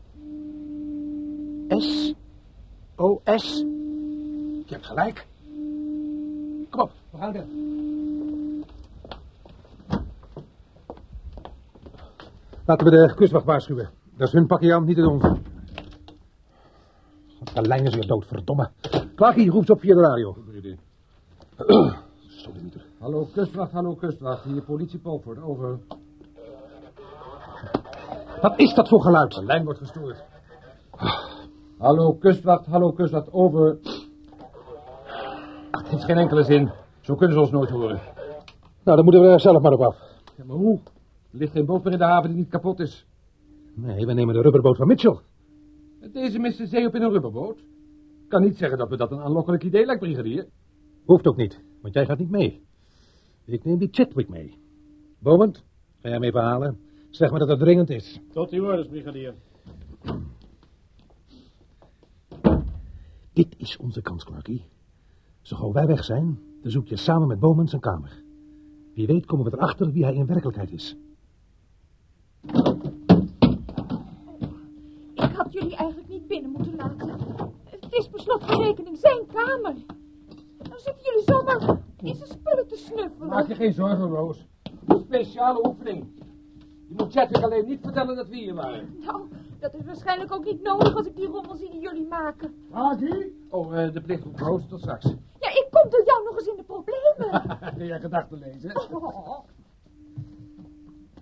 S. 1.67 2.13
O. 2.95 3.21
S. 3.25 3.57
Je 4.65 4.73
hebt 4.73 4.85
gelijk. 4.85 5.27
Kom 6.69 6.81
op, 6.81 6.91
we 7.09 7.17
gaan 7.17 7.31
weer. 7.31 7.45
Laten 12.65 12.85
we 12.85 12.91
de 12.91 13.13
kustwacht 13.15 13.45
waarschuwen. 13.45 13.89
Dat 14.15 14.27
is 14.27 14.33
hun 14.33 14.47
pakje 14.47 14.73
aan, 14.73 14.85
niet 14.85 14.97
het 14.97 15.05
onze. 15.05 15.37
De 17.53 17.61
lijn 17.61 17.85
is 17.85 17.95
weer 17.95 18.07
dood, 18.07 18.25
verdomme. 18.25 18.69
Clarkie 19.15 19.49
roept 19.49 19.69
op 19.69 19.79
via 19.79 19.95
de 19.95 20.01
radio. 20.01 20.37
Sodemieter. 22.27 22.85
Hallo, 22.99 23.25
kustwacht, 23.33 23.71
hallo, 23.71 23.95
kustwacht. 23.95 24.43
Hier 24.43 24.61
politie 24.61 24.99
Polford, 24.99 25.41
over. 25.41 25.79
Wat 28.41 28.59
is 28.59 28.73
dat 28.73 28.87
voor 28.87 29.01
geluid? 29.01 29.33
De 29.33 29.45
lijn 29.45 29.63
wordt 29.63 29.79
gestoord. 29.79 30.23
Hallo, 31.77 32.13
kustwacht, 32.13 32.65
hallo, 32.65 32.91
kustwacht, 32.91 33.31
over. 33.31 33.77
Ach, 35.71 35.81
het 35.81 35.87
heeft 35.87 36.03
geen 36.03 36.17
enkele 36.17 36.43
zin. 36.43 36.71
Zo 37.01 37.15
kunnen 37.15 37.35
ze 37.35 37.41
ons 37.41 37.51
nooit 37.51 37.69
horen. 37.69 37.99
Nou, 38.83 38.95
dan 38.97 39.03
moeten 39.03 39.21
we 39.21 39.27
er 39.27 39.39
zelf 39.39 39.61
maar 39.61 39.71
op 39.71 39.81
af. 39.81 39.97
Ja, 40.37 40.43
maar 40.45 40.55
hoe? 40.55 40.79
Er 41.31 41.37
ligt 41.37 41.51
geen 41.51 41.65
boot 41.65 41.83
meer 41.83 41.93
in 41.93 41.99
de 41.99 42.05
haven 42.05 42.29
die 42.29 42.37
niet 42.37 42.49
kapot 42.49 42.79
is. 42.79 43.05
Nee, 43.73 44.05
we 44.05 44.13
nemen 44.13 44.33
de 44.33 44.41
rubberboot 44.41 44.77
van 44.77 44.87
Mitchell. 44.87 45.19
Met 45.99 46.13
deze 46.13 46.39
mist 46.39 46.57
de 46.57 46.67
zee 46.67 46.87
op 46.87 46.95
in 46.95 47.01
een 47.01 47.11
rubberboot. 47.11 47.59
Kan 48.27 48.41
niet 48.41 48.57
zeggen 48.57 48.77
dat 48.77 48.89
we 48.89 48.97
dat 48.97 49.11
een 49.11 49.21
aanlokkelijk 49.21 49.63
idee 49.63 49.85
lijkt, 49.85 50.01
brigadier. 50.01 50.47
Hoeft 51.05 51.27
ook 51.27 51.37
niet, 51.37 51.61
want 51.81 51.93
jij 51.93 52.05
gaat 52.05 52.17
niet 52.17 52.29
mee. 52.29 52.65
Ik 53.45 53.65
neem 53.65 53.77
die 53.77 53.89
Chadwick 53.91 54.29
mee. 54.29 54.57
Bowend, 55.19 55.63
ga 56.01 56.09
jij 56.09 56.19
mee 56.19 56.31
verhalen? 56.31 56.79
Zeg 57.17 57.29
maar 57.29 57.39
dat 57.39 57.47
het 57.47 57.59
dringend 57.59 57.89
is. 57.89 58.19
Tot 58.31 58.51
uw 58.51 58.65
orders, 58.65 58.87
brigadier. 58.87 59.33
Dit 63.33 63.55
is 63.57 63.77
onze 63.77 64.01
kans, 64.01 64.23
Clarkie. 64.23 64.65
Zo 65.41 65.55
gauw 65.55 65.71
wij 65.71 65.87
weg 65.87 66.03
zijn, 66.03 66.39
dan 66.61 66.71
zoek 66.71 66.87
je 66.87 66.95
samen 66.95 67.27
met 67.27 67.39
Bowman 67.39 67.67
zijn 67.67 67.81
kamer. 67.81 68.23
Wie 68.93 69.07
weet 69.07 69.25
komen 69.25 69.45
we 69.45 69.57
erachter 69.57 69.91
wie 69.91 70.03
hij 70.03 70.13
in 70.13 70.25
werkelijkheid 70.25 70.71
is. 70.71 70.95
Ik 75.13 75.31
had 75.33 75.53
jullie 75.53 75.75
eigenlijk 75.75 76.09
niet 76.09 76.27
binnen 76.27 76.51
moeten 76.51 76.75
laten. 76.75 77.09
Het 77.63 77.87
is 77.93 78.07
per 78.07 78.19
slot 78.19 78.45
van 78.45 78.61
rekening 78.61 78.97
zijn 78.97 79.25
kamer. 79.33 79.75
Dan 80.57 80.79
zitten 80.79 81.03
jullie 81.03 81.23
zomaar 81.25 81.79
in 82.01 82.15
zijn 82.15 82.29
spullen 82.29 82.67
te 82.67 82.75
snuffelen. 82.75 83.27
Maak 83.27 83.47
je 83.47 83.55
geen 83.55 83.73
zorgen, 83.73 84.09
Rose. 84.09 84.41
Een 84.85 84.99
speciale 84.99 85.67
oefening. 85.67 86.25
Je 86.87 86.93
moet 86.97 87.11
Chadwick 87.13 87.43
alleen 87.43 87.65
niet 87.65 87.79
vertellen 87.81 88.15
dat 88.15 88.27
we 88.27 88.35
hier 88.35 88.53
waren. 88.53 88.95
Nou, 88.99 89.21
dat 89.59 89.73
is 89.73 89.85
waarschijnlijk 89.85 90.31
ook 90.31 90.45
niet 90.45 90.61
nodig 90.61 90.95
als 90.95 91.05
ik 91.05 91.15
die 91.15 91.27
rommel 91.27 91.55
zie 91.55 91.69
die 91.71 91.79
jullie 91.81 92.07
maken. 92.07 92.55
Oh, 93.49 93.83
eh, 93.83 93.93
de 93.93 94.01
plichtgroep 94.01 94.39
Rose, 94.39 94.67
tot 94.67 94.79
straks. 94.79 95.05
Ja, 95.39 95.49
ik 95.49 95.67
kom 95.71 95.89
door 95.89 96.03
jou 96.05 96.23
nog 96.23 96.37
eens 96.37 96.47
in 96.47 96.55
de 96.57 96.63
problemen. 96.63 97.57
Kun 97.77 97.85
jij 97.85 97.99
gedachten 97.99 98.37
lezen? 98.37 98.91
Oh, 98.91 99.39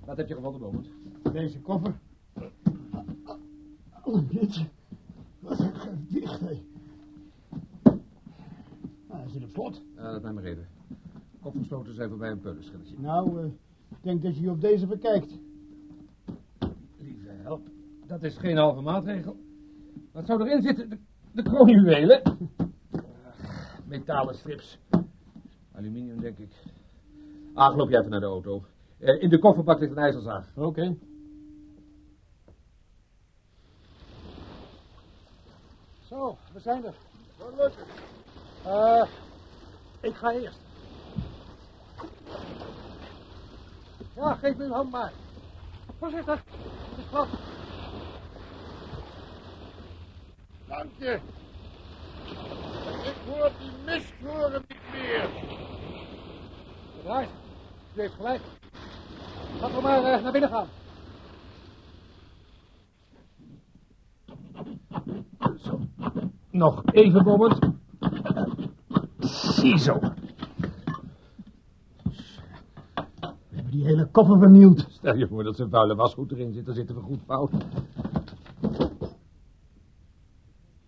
Wat 0.05 0.17
heb 0.17 0.27
je 0.27 0.35
gevonden, 0.35 0.61
Bowman? 0.61 0.85
Deze 1.33 1.59
koffer. 1.59 1.93
Oh, 4.03 4.29
dit. 4.29 4.65
Wat 5.39 5.59
een 5.59 5.75
gewicht, 5.75 6.39
hé. 6.39 6.61
Ah, 9.07 9.19
hij 9.19 9.29
zit 9.29 9.43
op 9.43 9.49
slot. 9.49 9.81
Uh, 9.95 10.01
laat 10.03 10.21
mij 10.21 10.33
maar 10.33 10.43
even. 10.43 10.67
Kopversloten 11.41 11.93
zijn 11.93 12.09
voorbij 12.09 12.31
een 12.31 12.39
peulenschilletje. 12.39 12.95
Nou, 12.97 13.39
eh, 13.39 13.45
ik 13.89 13.97
denk 14.01 14.23
dat 14.23 14.35
je 14.35 14.41
je 14.41 14.49
op 14.49 14.61
deze 14.61 14.87
bekijkt. 14.87 15.37
Help. 17.45 17.67
Dat 18.05 18.23
is 18.23 18.37
geen 18.37 18.57
halve 18.57 18.81
maatregel. 18.81 19.37
Wat 20.11 20.25
zou 20.25 20.41
erin 20.41 20.61
zitten? 20.61 20.89
De, 20.89 20.97
de 21.31 21.43
kroonjuwelen. 21.43 22.21
Metalen 23.87 24.35
strips. 24.35 24.79
Aluminium, 25.71 26.21
denk 26.21 26.37
ik. 26.37 26.53
Ah, 27.53 27.75
loop 27.75 27.89
jij 27.89 27.99
even 27.99 28.11
naar 28.11 28.19
de 28.19 28.25
auto. 28.25 28.65
Eh, 28.97 29.21
in 29.21 29.29
de 29.29 29.39
kofferbak 29.39 29.79
ligt 29.79 29.91
een 29.91 29.97
ijzerzaag. 29.97 30.51
Oké. 30.55 30.97
Zo, 35.99 36.37
we 36.53 36.59
zijn 36.59 36.85
er. 36.85 36.95
Eh, 38.63 39.07
ik 40.01 40.13
ga 40.13 40.31
eerst. 40.31 40.59
Ja, 44.15 44.33
geef 44.33 44.57
me 44.57 44.65
uw 44.65 44.71
hand 44.71 44.91
maar. 44.91 45.13
Voorzichtig, 45.99 46.43
Dank 47.15 47.29
je. 50.97 51.19
Ik 53.03 53.15
hoor 53.27 53.51
die 53.59 53.71
misthoren 53.85 54.63
niet 54.67 54.77
meer. 54.91 55.29
Draait, 57.03 57.29
u 57.95 57.99
heeft 58.01 58.13
gelijk. 58.13 58.41
Laten 59.61 59.75
we 59.75 59.81
maar 59.81 60.03
eh, 60.03 60.23
naar 60.23 60.31
binnen 60.31 60.49
gaan. 60.49 60.67
Nog 66.49 66.83
even, 66.91 67.23
Bommert. 67.23 67.69
Ziezo. 69.19 69.99
We 73.49 73.55
hebben 73.55 73.74
die 73.85 73.95
hele 73.95 74.11
koffer 74.11 74.39
vernield. 74.39 74.85
Stel 74.89 75.15
je 75.15 75.27
voor 75.27 75.43
dat 75.43 75.55
zijn 75.55 75.69
vuile 75.69 75.95
wasgoed 75.95 76.31
erin 76.31 76.53
zit, 76.53 76.65
dan 76.65 76.75
zitten 76.75 76.95
we 76.95 77.01
goed 77.01 77.21
fout. 77.25 77.51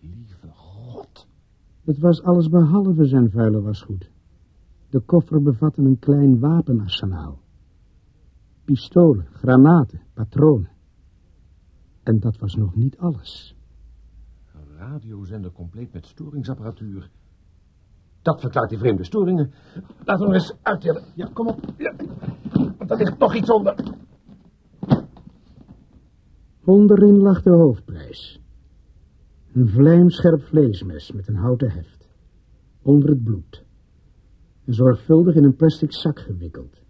Lieve 0.00 0.48
God. 0.50 1.26
Het 1.84 1.98
was 1.98 2.22
alles 2.22 2.48
behalve 2.48 3.04
zijn 3.04 3.30
vuile 3.30 3.60
wasgoed. 3.60 4.10
De 4.90 5.00
koffer 5.00 5.42
bevatte 5.42 5.82
een 5.82 5.98
klein 5.98 6.38
wapenarsenaal. 6.38 7.38
Pistolen, 8.64 9.26
granaten, 9.32 10.00
patronen. 10.14 10.70
En 12.02 12.20
dat 12.20 12.38
was 12.38 12.54
nog 12.54 12.74
niet 12.74 12.98
alles. 12.98 13.56
Een 14.54 14.76
radiozender 14.76 15.52
compleet 15.52 15.92
met 15.92 16.06
storingsapparatuur. 16.06 17.10
Dat 18.22 18.40
verklaart 18.40 18.68
die 18.68 18.78
vreemde 18.78 19.04
storingen. 19.04 19.52
Laten 20.04 20.28
we 20.28 20.34
eens 20.34 20.54
uittellen. 20.62 21.04
Ja, 21.14 21.30
kom 21.32 21.48
op. 21.48 21.60
Ja. 21.76 21.94
Want 22.78 22.90
er 22.90 22.96
ligt 22.96 23.18
nog 23.18 23.34
iets 23.34 23.50
onder. 23.50 23.74
Onderin 26.64 27.16
lag 27.16 27.42
de 27.42 27.50
hoofdprijs. 27.50 28.40
Een 29.52 29.68
vlijmscherp 29.68 30.42
vleesmes 30.42 31.12
met 31.12 31.28
een 31.28 31.36
houten 31.36 31.70
heft. 31.70 32.08
Onder 32.82 33.08
het 33.08 33.24
bloed. 33.24 33.64
En 34.64 34.74
zorgvuldig 34.74 35.34
in 35.34 35.44
een 35.44 35.56
plastic 35.56 35.92
zak 35.92 36.18
gewikkeld. 36.18 36.82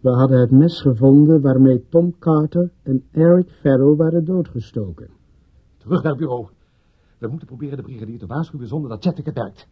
We 0.00 0.10
hadden 0.10 0.40
het 0.40 0.50
mes 0.50 0.80
gevonden 0.80 1.40
waarmee 1.40 1.86
Tom 1.88 2.18
Carter 2.18 2.72
en 2.82 3.04
Eric 3.10 3.50
Farrow 3.50 3.98
waren 3.98 4.24
doodgestoken. 4.24 5.10
Terug 5.76 6.02
naar 6.02 6.12
het 6.12 6.20
bureau. 6.20 6.48
We 7.20 7.28
moeten 7.28 7.46
proberen 7.46 7.76
de 7.76 7.82
brigadier 7.82 8.18
te 8.18 8.26
waarschuwen 8.26 8.68
zonder 8.68 8.90
dat 8.90 9.04
Chatwick 9.04 9.26
het 9.26 9.34
merkt. 9.34 9.68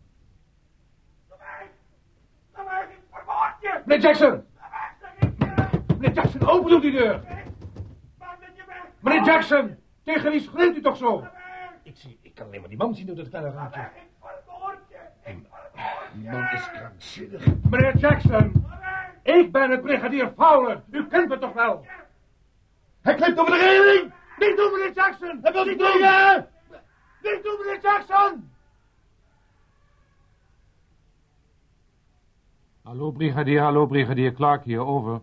Meneer 3.85 4.03
Jackson! 4.03 4.45
Meneer 5.99 6.13
Jackson, 6.13 6.49
open 6.49 6.71
doet 6.71 6.83
die 6.83 6.93
deur! 6.93 7.23
Meneer 9.01 9.25
Jackson! 9.25 9.77
Tegen 10.03 10.31
wie 10.31 10.41
schreeuwt 10.41 10.77
u 10.77 10.81
toch 10.81 10.97
zo? 10.97 11.27
Ik, 11.83 11.97
zie, 11.97 12.19
ik 12.23 12.35
kan 12.35 12.47
alleen 12.47 12.61
maar 12.61 12.69
die 12.69 12.79
man 12.79 12.95
zien 12.95 13.07
door 13.07 13.17
dat 13.17 13.29
kleine 13.29 13.51
raampje. 13.51 13.89
Die 16.15 16.31
man 16.31 16.53
is 16.53 16.71
krankzinnig. 16.71 17.47
Meneer 17.71 17.97
Jackson! 17.97 18.67
Ik 19.23 19.53
ben 19.53 19.71
het 19.71 19.81
brigadier 19.81 20.33
Fowler. 20.37 20.83
U 20.91 21.07
kent 21.07 21.29
me 21.29 21.39
toch 21.39 21.53
wel? 21.53 21.87
Hij 23.03 23.15
klimt 23.15 23.39
over 23.39 23.53
de 23.53 23.59
reling! 23.59 24.13
Niet 24.39 24.57
doen, 24.57 24.73
meneer 24.73 24.93
Jackson! 24.93 25.39
Hij 25.43 25.53
wil 25.53 25.65
Niet 25.65 25.79
niet 25.79 26.01
doen! 26.01 26.57
Niet 27.23 27.43
doen, 27.43 27.59
meneer 27.59 27.81
Jackson! 27.83 28.51
Hallo, 32.83 33.11
brigadier. 33.13 33.63
Hallo, 33.63 33.87
brigadier 33.87 34.33
Clark 34.33 34.65
hier. 34.65 34.81
Over. 34.87 35.21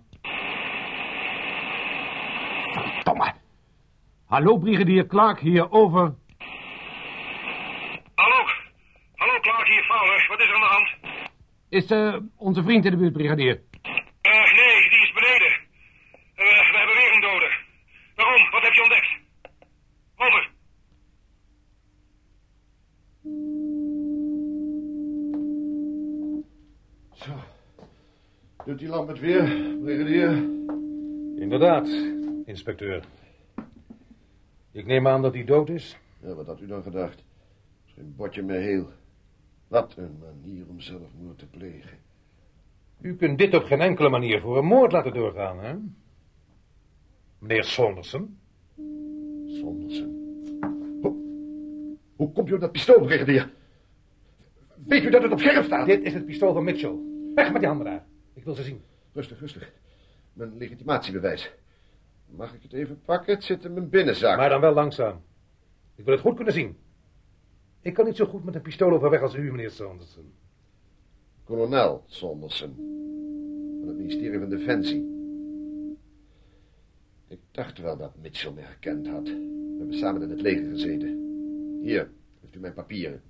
Verdomme. 2.73 3.33
Hallo, 4.27 4.57
brigadier 4.57 5.07
Clark 5.07 5.39
hier. 5.39 5.71
Over. 5.71 6.13
Hallo. 8.15 8.45
Hallo, 9.15 9.39
Clark 9.39 9.67
hier, 9.67 9.83
Fowler. 9.83 10.25
Wat 10.29 10.39
is 10.39 10.47
er 10.47 10.55
aan 10.55 10.61
de 10.61 10.67
hand? 10.67 10.87
Is 11.69 11.85
eh, 11.85 12.15
onze 12.37 12.63
vriend 12.63 12.85
in 12.85 12.91
de 12.91 12.97
buurt, 12.97 13.13
brigadier? 13.13 13.61
Eh, 14.21 14.31
nee, 14.31 14.89
die 14.89 15.01
is 15.01 15.13
beneden. 15.13 15.51
Eh, 16.35 16.71
we 16.71 16.77
hebben 16.77 16.95
weer 16.95 17.13
een 17.13 17.21
dode. 17.21 17.51
Waarom? 18.15 18.49
Wat 18.51 18.63
heb 18.63 18.73
je 18.73 18.81
ontdekt? 18.81 19.07
Over. 20.15 20.53
Zo. 27.13 27.33
Doet 28.65 28.79
die 28.79 28.87
lamp 28.87 29.07
het 29.07 29.19
weer, 29.19 29.75
brigadier? 29.81 30.29
Inderdaad, 31.35 31.87
inspecteur. 32.45 33.03
Ik 34.71 34.85
neem 34.85 35.07
aan 35.07 35.21
dat 35.21 35.33
hij 35.33 35.43
dood 35.43 35.69
is. 35.69 35.97
Ja, 36.19 36.33
wat 36.33 36.45
had 36.45 36.61
u 36.61 36.67
dan 36.67 36.83
gedacht? 36.83 37.23
Geen 37.85 38.13
botje 38.15 38.43
meer 38.43 38.59
heel. 38.59 38.87
Wat 39.67 39.93
een 39.97 40.17
manier 40.19 40.65
om 40.69 40.79
zelfmoord 40.79 41.37
te 41.37 41.45
plegen. 41.45 41.97
U 43.01 43.15
kunt 43.15 43.37
dit 43.37 43.53
op 43.53 43.63
geen 43.63 43.81
enkele 43.81 44.09
manier 44.09 44.41
voor 44.41 44.57
een 44.57 44.65
moord 44.65 44.91
laten 44.91 45.13
doorgaan, 45.13 45.59
hè? 45.59 45.75
Meneer 47.39 47.63
Saunderson? 47.63 48.37
Sondersen. 49.47 50.37
Hoe, 51.01 51.15
hoe 52.15 52.31
komt 52.31 52.49
u 52.49 52.53
op 52.53 52.59
dat 52.59 52.71
pistool, 52.71 53.05
brigadier? 53.05 53.51
Weet 54.85 55.03
u 55.03 55.09
dat 55.09 55.23
het 55.23 55.31
op 55.31 55.39
scherp 55.39 55.63
staat? 55.63 55.85
Dit 55.85 56.03
is 56.03 56.13
het 56.13 56.25
pistool 56.25 56.53
van 56.53 56.63
Mitchell. 56.63 56.95
Weg 57.35 57.51
met 57.51 57.59
die 57.59 57.69
handen 57.69 57.85
daar. 57.85 58.05
Ik 58.35 58.43
wil 58.43 58.53
ze 58.53 58.63
zien. 58.63 58.81
Rustig, 59.13 59.39
rustig. 59.39 59.71
Mijn 60.33 60.57
legitimatiebewijs. 60.57 61.51
Mag 62.25 62.53
ik 62.53 62.61
het 62.61 62.73
even 62.73 63.01
pakken? 63.01 63.33
Het 63.33 63.43
zit 63.43 63.63
in 63.63 63.73
mijn 63.73 63.89
binnenzak. 63.89 64.37
Maar 64.37 64.49
dan 64.49 64.61
wel 64.61 64.73
langzaam. 64.73 65.21
Ik 65.95 66.05
wil 66.05 66.13
het 66.13 66.23
goed 66.23 66.35
kunnen 66.35 66.53
zien. 66.53 66.77
Ik 67.81 67.93
kan 67.93 68.05
niet 68.05 68.15
zo 68.15 68.25
goed 68.25 68.43
met 68.43 68.55
een 68.55 68.61
pistool 68.61 68.91
overweg 68.91 69.21
als 69.21 69.35
u, 69.35 69.51
meneer 69.51 69.71
Saunderson. 69.71 70.33
Kolonel 71.43 72.03
Sondersen. 72.07 72.75
Van 73.79 73.87
het 73.87 73.97
ministerie 73.97 74.39
van 74.39 74.49
Defensie. 74.49 75.13
Ik 77.27 77.39
dacht 77.51 77.77
wel 77.77 77.97
dat 77.97 78.17
Mitchell 78.21 78.51
me 78.51 78.61
herkend 78.61 79.07
had. 79.07 79.27
We 79.27 79.75
hebben 79.77 79.97
samen 79.97 80.21
in 80.21 80.29
het 80.29 80.41
leger 80.41 80.69
gezeten. 80.69 81.23
Hier, 81.81 82.11
heeft 82.41 82.55
u 82.55 82.59
mijn 82.59 82.73
papieren. 82.73 83.21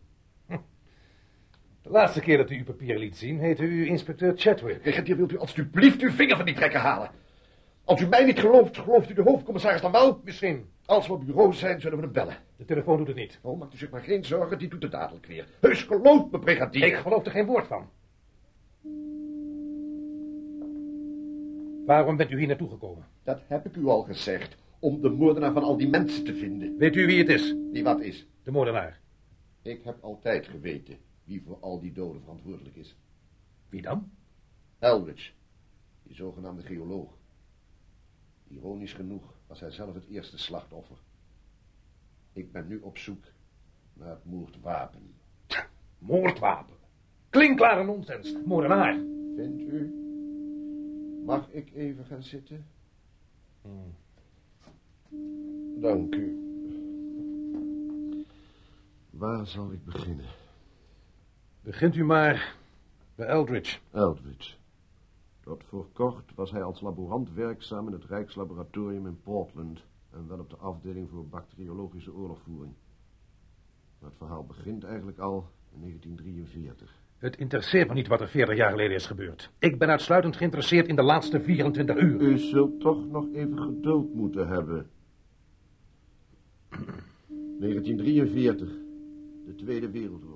De 1.86 1.92
laatste 1.92 2.22
keer 2.22 2.38
dat 2.38 2.50
u 2.50 2.58
uw 2.58 2.64
papieren 2.64 3.00
liet 3.00 3.18
zien, 3.18 3.40
heette 3.40 3.64
u 3.64 3.88
inspecteur 3.88 4.34
Chadwick. 4.36 4.82
Brigadier, 4.82 5.18
wilt 5.18 5.32
u 5.32 5.38
alstublieft 5.38 6.02
uw 6.02 6.12
vinger 6.12 6.36
van 6.36 6.46
die 6.46 6.56
trekken 6.56 6.80
halen? 6.80 7.10
Als 7.84 8.02
u 8.02 8.08
mij 8.08 8.26
niet 8.26 8.40
gelooft, 8.40 8.78
gelooft 8.78 9.10
u 9.10 9.14
de 9.14 9.22
hoofdcommissaris 9.22 9.82
dan 9.82 9.92
wel? 9.92 10.22
Misschien. 10.24 10.66
Als 10.86 11.08
we 11.08 11.14
op 11.14 11.26
bureau 11.26 11.54
zijn, 11.54 11.82
zullen 11.82 11.98
we 11.98 12.04
hem 12.04 12.14
bellen. 12.14 12.38
De 12.58 12.66
telefoon 12.66 12.98
doet 12.98 13.08
het 13.08 13.16
niet. 13.16 13.40
Oh, 13.42 13.60
maakt 13.60 13.74
u 13.74 13.78
zich 13.78 13.90
maar 13.90 14.02
geen 14.02 14.26
zorgen, 14.26 14.58
die 14.58 14.68
doet 14.68 14.82
het 14.84 14.92
dadelijk 14.92 15.26
weer. 15.26 15.48
Heus, 15.60 15.84
geloof 15.84 16.32
me, 16.32 16.40
brigadier. 16.40 16.86
Ik 16.86 16.96
geloof 16.96 17.26
er 17.26 17.32
geen 17.32 17.46
woord 17.46 17.68
van. 17.68 17.90
Waarom 21.86 22.18
bent 22.18 22.32
u 22.32 22.38
hier 22.38 22.48
naartoe 22.48 22.70
gekomen? 22.70 23.06
Dat 23.24 23.42
heb 23.48 23.66
ik 23.66 23.76
u 23.76 23.86
al 23.88 24.02
gezegd. 24.02 24.58
Om 24.80 25.02
de 25.02 25.10
moordenaar 25.10 25.54
van 25.54 25.64
al 25.64 25.78
die 25.78 25.90
mensen 25.90 26.24
te 26.24 26.36
vinden. 26.36 26.78
Weet 26.78 26.96
u 26.96 27.06
wie 27.06 27.20
het 27.20 27.30
is? 27.30 27.56
Wie 27.72 27.84
wat 27.84 28.02
is? 28.02 28.28
De 28.44 28.52
moordenaar. 28.52 29.00
Ik 29.62 29.82
heb 29.84 29.98
altijd 30.02 30.48
geweten 30.48 30.98
wie 31.26 31.42
voor 31.42 31.60
al 31.60 31.80
die 31.80 31.92
doden 31.92 32.22
verantwoordelijk 32.22 32.76
is. 32.76 32.96
Wie 33.70 33.82
dan? 33.82 34.12
Eldridge, 34.80 35.32
die 36.04 36.16
zogenaamde 36.16 36.62
geoloog. 36.62 37.18
Ironisch 38.48 38.94
genoeg 38.94 39.34
was 39.48 39.60
hij 39.60 39.72
zelf 39.72 39.94
het 39.94 40.06
eerste 40.06 40.38
slachtoffer. 40.38 40.98
Ik 42.34 42.52
ben 42.52 42.68
nu 42.68 42.80
op 42.80 42.98
zoek 42.98 43.24
naar 43.94 44.10
het 44.10 44.26
moordwapen. 44.26 45.14
Moordwapen. 45.98 46.76
Klinkklare 47.30 47.84
nonsens. 47.84 48.36
Moordenaar. 48.46 48.94
Vindt 49.36 49.62
u? 49.62 49.94
Mag 51.26 51.50
ik 51.52 51.74
even 51.74 52.06
gaan 52.06 52.24
zitten? 52.24 52.66
Dank 55.80 56.16
u. 56.16 56.40
Waar 59.10 59.48
zal 59.48 59.72
ik 59.72 59.86
beginnen? 59.86 60.26
Begint 61.66 61.96
u 61.96 62.04
maar 62.04 62.56
bij 63.16 63.28
Eldridge. 63.28 63.78
Eldridge. 63.92 64.54
Tot 65.42 65.64
voor 65.64 65.88
kort 65.94 66.32
was 66.36 66.52
hij 66.52 66.64
als 66.64 66.82
laborant 66.82 67.34
werkzaam 67.34 67.88
in 67.88 67.94
het 67.94 68.06
Rijkslaboratorium 68.06 69.06
in 69.06 69.20
Portland 69.24 69.84
en 70.12 70.28
wel 70.28 70.40
op 70.40 70.50
de 70.50 70.56
afdeling 70.56 71.10
voor 71.10 71.28
bacteriologische 71.28 72.14
oorlogvoering. 72.14 72.74
Maar 74.00 74.10
het 74.10 74.18
verhaal 74.18 74.46
begint 74.46 74.84
eigenlijk 74.84 75.18
al 75.18 75.50
in 75.74 75.80
1943. 75.80 76.96
Het 77.18 77.38
interesseert 77.38 77.88
me 77.88 77.94
niet 77.94 78.08
wat 78.08 78.22
er 78.22 78.30
40 78.30 78.56
jaar 78.56 78.72
geleden 78.72 78.96
is 78.96 79.06
gebeurd. 79.06 79.52
Ik 79.60 79.80
ben 79.80 79.90
uitsluitend 79.90 80.36
geïnteresseerd 80.36 80.88
in 80.88 80.96
de 80.96 81.04
laatste 81.04 81.42
24 81.42 81.98
uur. 81.98 82.22
U 82.22 82.38
zult 82.38 82.80
toch 82.80 83.08
nog 83.08 83.28
even 83.34 83.60
geduld 83.60 84.14
moeten 84.14 84.48
hebben. 84.48 84.90
1943, 87.60 88.70
de 89.46 89.56
Tweede 89.56 89.90
Wereldoorlog. 89.90 90.35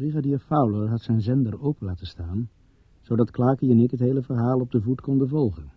Brigadier 0.00 0.38
Fowler 0.38 0.88
had 0.88 1.00
zijn 1.00 1.20
zender 1.20 1.62
open 1.62 1.86
laten 1.86 2.06
staan, 2.06 2.48
zodat 3.00 3.30
Clarkie 3.30 3.70
en 3.70 3.78
ik 3.78 3.90
het 3.90 4.00
hele 4.00 4.22
verhaal 4.22 4.60
op 4.60 4.70
de 4.70 4.80
voet 4.80 5.00
konden 5.00 5.28
volgen. 5.28 5.70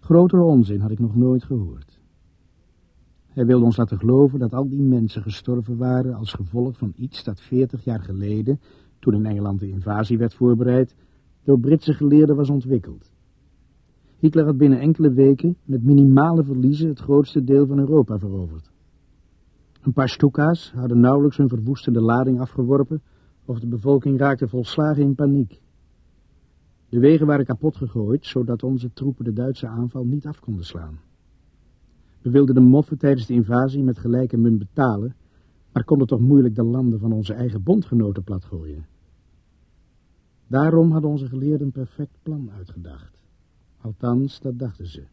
Grotere 0.00 0.42
onzin 0.42 0.80
had 0.80 0.90
ik 0.90 0.98
nog 0.98 1.16
nooit 1.16 1.44
gehoord. 1.44 1.98
Hij 3.26 3.46
wilde 3.46 3.64
ons 3.64 3.76
laten 3.76 3.98
geloven 3.98 4.38
dat 4.38 4.54
al 4.54 4.68
die 4.68 4.82
mensen 4.82 5.22
gestorven 5.22 5.76
waren 5.76 6.14
als 6.14 6.32
gevolg 6.32 6.78
van 6.78 6.92
iets 6.96 7.24
dat 7.24 7.40
40 7.40 7.84
jaar 7.84 8.00
geleden, 8.00 8.60
toen 8.98 9.14
in 9.14 9.26
Engeland 9.26 9.60
de 9.60 9.68
invasie 9.68 10.18
werd 10.18 10.34
voorbereid, 10.34 10.94
door 11.44 11.60
Britse 11.60 11.92
geleerden 11.92 12.36
was 12.36 12.50
ontwikkeld. 12.50 13.10
Hitler 14.18 14.44
had 14.44 14.56
binnen 14.56 14.80
enkele 14.80 15.12
weken 15.12 15.56
met 15.64 15.82
minimale 15.82 16.44
verliezen 16.44 16.88
het 16.88 16.98
grootste 16.98 17.44
deel 17.44 17.66
van 17.66 17.78
Europa 17.78 18.18
veroverd. 18.18 18.70
Een 19.86 19.92
paar 19.92 20.08
stoeka's 20.08 20.72
hadden 20.74 21.00
nauwelijks 21.00 21.36
hun 21.36 21.48
verwoestende 21.48 22.00
lading 22.00 22.40
afgeworpen 22.40 23.02
of 23.44 23.60
de 23.60 23.66
bevolking 23.66 24.18
raakte 24.18 24.48
volslagen 24.48 25.02
in 25.02 25.14
paniek. 25.14 25.60
De 26.88 26.98
wegen 26.98 27.26
waren 27.26 27.44
kapot 27.44 27.76
gegooid, 27.76 28.26
zodat 28.26 28.62
onze 28.62 28.92
troepen 28.92 29.24
de 29.24 29.32
Duitse 29.32 29.66
aanval 29.66 30.04
niet 30.04 30.26
af 30.26 30.40
konden 30.40 30.64
slaan. 30.64 30.98
We 32.22 32.30
wilden 32.30 32.54
de 32.54 32.60
moffen 32.60 32.98
tijdens 32.98 33.26
de 33.26 33.34
invasie 33.34 33.82
met 33.82 33.98
gelijke 33.98 34.36
munt 34.36 34.58
betalen, 34.58 35.14
maar 35.72 35.84
konden 35.84 36.06
toch 36.06 36.20
moeilijk 36.20 36.54
de 36.54 36.64
landen 36.64 36.98
van 36.98 37.12
onze 37.12 37.34
eigen 37.34 37.62
bondgenoten 37.62 38.22
platgooien. 38.22 38.86
Daarom 40.46 40.90
hadden 40.90 41.10
onze 41.10 41.28
geleerden 41.28 41.66
een 41.66 41.72
perfect 41.72 42.18
plan 42.22 42.50
uitgedacht. 42.56 43.22
Althans, 43.80 44.40
dat 44.40 44.58
dachten 44.58 44.86
ze. 44.86 45.04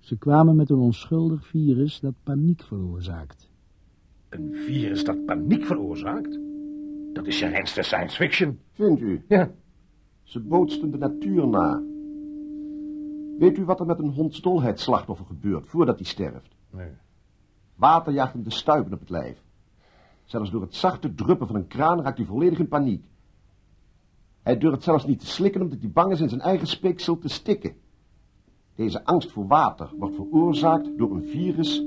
Ze 0.00 0.16
kwamen 0.16 0.56
met 0.56 0.70
een 0.70 0.78
onschuldig 0.78 1.46
virus 1.46 2.00
dat 2.00 2.14
paniek 2.22 2.62
veroorzaakt. 2.62 3.50
Een 4.28 4.54
virus 4.54 5.04
dat 5.04 5.24
paniek 5.24 5.64
veroorzaakt? 5.64 6.38
Dat 7.12 7.26
is 7.26 7.38
je 7.38 7.46
reinste 7.46 7.82
science 7.82 8.16
fiction. 8.16 8.58
Vindt 8.72 9.00
u? 9.00 9.24
Ja. 9.28 9.50
Ze 10.22 10.40
bootsten 10.40 10.90
de 10.90 10.98
natuur 10.98 11.48
na. 11.48 11.82
Weet 13.38 13.58
u 13.58 13.64
wat 13.64 13.80
er 13.80 13.86
met 13.86 13.98
een 13.98 14.10
hondsdolheidsslachtoffer 14.10 15.26
gebeurt 15.26 15.66
voordat 15.66 15.96
hij 15.96 16.06
sterft? 16.06 16.56
Nee. 16.70 16.90
Water 17.74 18.12
jaagt 18.12 18.32
hem 18.32 18.42
de 18.42 18.52
stuipen 18.52 18.92
op 18.92 19.00
het 19.00 19.10
lijf. 19.10 19.42
Zelfs 20.24 20.50
door 20.50 20.60
het 20.60 20.74
zachte 20.74 21.14
druppen 21.14 21.46
van 21.46 21.56
een 21.56 21.66
kraan 21.66 22.02
raakt 22.02 22.16
hij 22.16 22.26
volledig 22.26 22.58
in 22.58 22.68
paniek. 22.68 23.04
Hij 24.42 24.58
durft 24.58 24.82
zelfs 24.82 25.06
niet 25.06 25.20
te 25.20 25.26
slikken 25.26 25.60
omdat 25.60 25.80
hij 25.80 25.90
bang 25.90 26.12
is 26.12 26.20
in 26.20 26.28
zijn 26.28 26.40
eigen 26.40 26.66
speeksel 26.66 27.18
te 27.18 27.28
stikken. 27.28 27.74
Deze 28.80 29.04
angst 29.04 29.30
voor 29.30 29.46
water 29.46 29.90
wordt 29.98 30.14
veroorzaakt 30.14 30.98
door 30.98 31.10
een 31.10 31.24
virus 31.24 31.84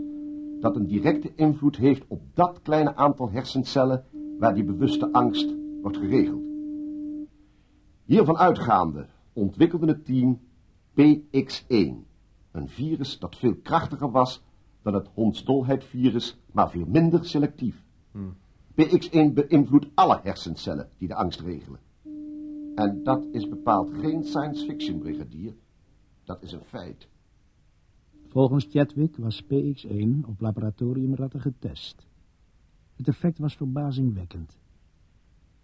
dat 0.59 0.75
een 0.75 0.87
directe 0.87 1.31
invloed 1.35 1.77
heeft 1.77 2.03
op 2.07 2.21
dat 2.33 2.61
kleine 2.61 2.95
aantal 2.95 3.31
hersencellen 3.31 4.05
waar 4.39 4.53
die 4.53 4.63
bewuste 4.63 5.11
angst 5.11 5.55
wordt 5.81 5.97
geregeld. 5.97 6.41
Hiervan 8.05 8.37
uitgaande 8.37 9.05
ontwikkelde 9.33 9.87
het 9.87 10.05
team 10.05 10.39
PX1, 10.91 12.05
een 12.51 12.67
virus 12.67 13.19
dat 13.19 13.35
veel 13.35 13.55
krachtiger 13.55 14.11
was 14.11 14.43
dan 14.81 14.93
het 14.93 15.09
hondsdolheidvirus, 15.13 16.37
maar 16.51 16.69
veel 16.69 16.85
minder 16.87 17.25
selectief. 17.25 17.83
PX1 18.71 19.33
beïnvloedt 19.33 19.87
alle 19.93 20.19
hersencellen 20.23 20.89
die 20.97 21.07
de 21.07 21.15
angst 21.15 21.39
regelen. 21.39 21.79
En 22.75 23.03
dat 23.03 23.25
is 23.31 23.49
bepaald 23.49 23.91
geen 23.93 24.23
science 24.23 24.65
fiction, 24.65 24.99
brigadier. 24.99 25.53
Dat 26.23 26.43
is 26.43 26.51
een 26.51 26.63
feit. 26.63 27.07
Volgens 28.27 28.67
Chadwick 28.69 29.17
was 29.17 29.43
PX1 29.43 30.25
op 30.25 30.39
laboratoriumratten 30.39 31.41
getest. 31.41 32.07
Het 32.95 33.07
effect 33.07 33.37
was 33.37 33.55
verbazingwekkend. 33.55 34.59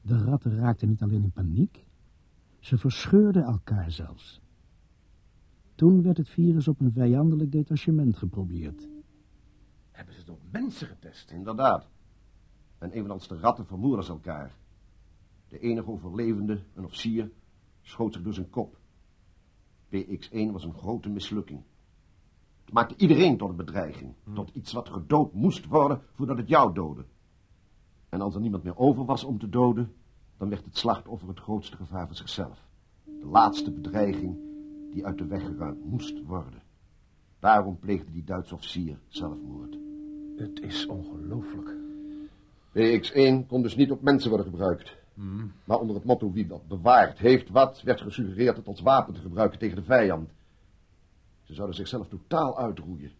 De 0.01 0.17
ratten 0.17 0.55
raakten 0.55 0.87
niet 0.87 1.01
alleen 1.01 1.23
in 1.23 1.31
paniek, 1.31 1.85
ze 2.59 2.77
verscheurden 2.77 3.43
elkaar 3.43 3.91
zelfs. 3.91 4.41
Toen 5.75 6.01
werd 6.01 6.17
het 6.17 6.29
virus 6.29 6.67
op 6.67 6.79
een 6.79 6.91
vijandelijk 6.91 7.51
detachement 7.51 8.17
geprobeerd. 8.17 8.87
Hebben 9.91 10.13
ze 10.13 10.19
het 10.19 10.29
op 10.29 10.41
mensen 10.51 10.87
getest? 10.87 11.31
Inderdaad. 11.31 11.89
En 12.77 12.91
evenals 12.91 13.27
de 13.27 13.39
ratten 13.39 13.65
vermoorden 13.65 14.05
ze 14.05 14.11
elkaar. 14.11 14.55
De 15.47 15.59
enige 15.59 15.89
overlevende, 15.89 16.63
een 16.73 16.85
officier, 16.85 17.31
schoot 17.81 18.13
zich 18.13 18.23
door 18.23 18.33
zijn 18.33 18.49
kop. 18.49 18.78
PX1 19.95 20.51
was 20.51 20.63
een 20.63 20.73
grote 20.73 21.09
mislukking. 21.09 21.63
Het 22.65 22.73
maakte 22.73 22.95
iedereen 22.97 23.37
tot 23.37 23.49
een 23.49 23.55
bedreiging, 23.55 24.13
tot 24.33 24.49
iets 24.53 24.71
wat 24.71 24.89
gedood 24.89 25.33
moest 25.33 25.65
worden 25.65 26.01
voordat 26.11 26.37
het 26.37 26.47
jou 26.47 26.73
doodde. 26.73 27.05
En 28.09 28.21
als 28.21 28.35
er 28.35 28.41
niemand 28.41 28.63
meer 28.63 28.77
over 28.77 29.05
was 29.05 29.23
om 29.23 29.39
te 29.39 29.49
doden, 29.49 29.93
dan 30.37 30.49
werd 30.49 30.65
het 30.65 30.77
slachtoffer 30.77 31.27
het 31.27 31.39
grootste 31.39 31.75
gevaar 31.75 32.07
voor 32.07 32.15
zichzelf. 32.15 32.67
De 33.03 33.25
laatste 33.25 33.71
bedreiging 33.71 34.37
die 34.91 35.05
uit 35.05 35.17
de 35.17 35.25
weg 35.25 35.45
geruimd 35.45 35.85
moest 35.85 36.23
worden. 36.25 36.61
Daarom 37.39 37.79
pleegde 37.79 38.11
die 38.11 38.23
Duitse 38.23 38.53
officier 38.53 38.99
zelfmoord. 39.07 39.77
Het 40.37 40.61
is 40.61 40.85
ongelooflijk. 40.85 41.75
PX1 42.73 43.47
kon 43.47 43.61
dus 43.61 43.75
niet 43.75 43.91
op 43.91 44.01
mensen 44.01 44.29
worden 44.29 44.47
gebruikt. 44.47 44.95
Maar 45.63 45.79
onder 45.79 45.95
het 45.95 46.05
motto 46.05 46.31
wie 46.31 46.47
wat 46.47 46.67
bewaard 46.67 47.17
heeft 47.17 47.49
wat, 47.49 47.81
werd 47.81 48.01
gesuggereerd 48.01 48.57
het 48.57 48.67
als 48.67 48.81
wapen 48.81 49.13
te 49.13 49.21
gebruiken 49.21 49.59
tegen 49.59 49.75
de 49.75 49.83
vijand. 49.83 50.29
Ze 51.43 51.53
zouden 51.53 51.75
zichzelf 51.75 52.07
totaal 52.07 52.57
uitroeien. 52.57 53.11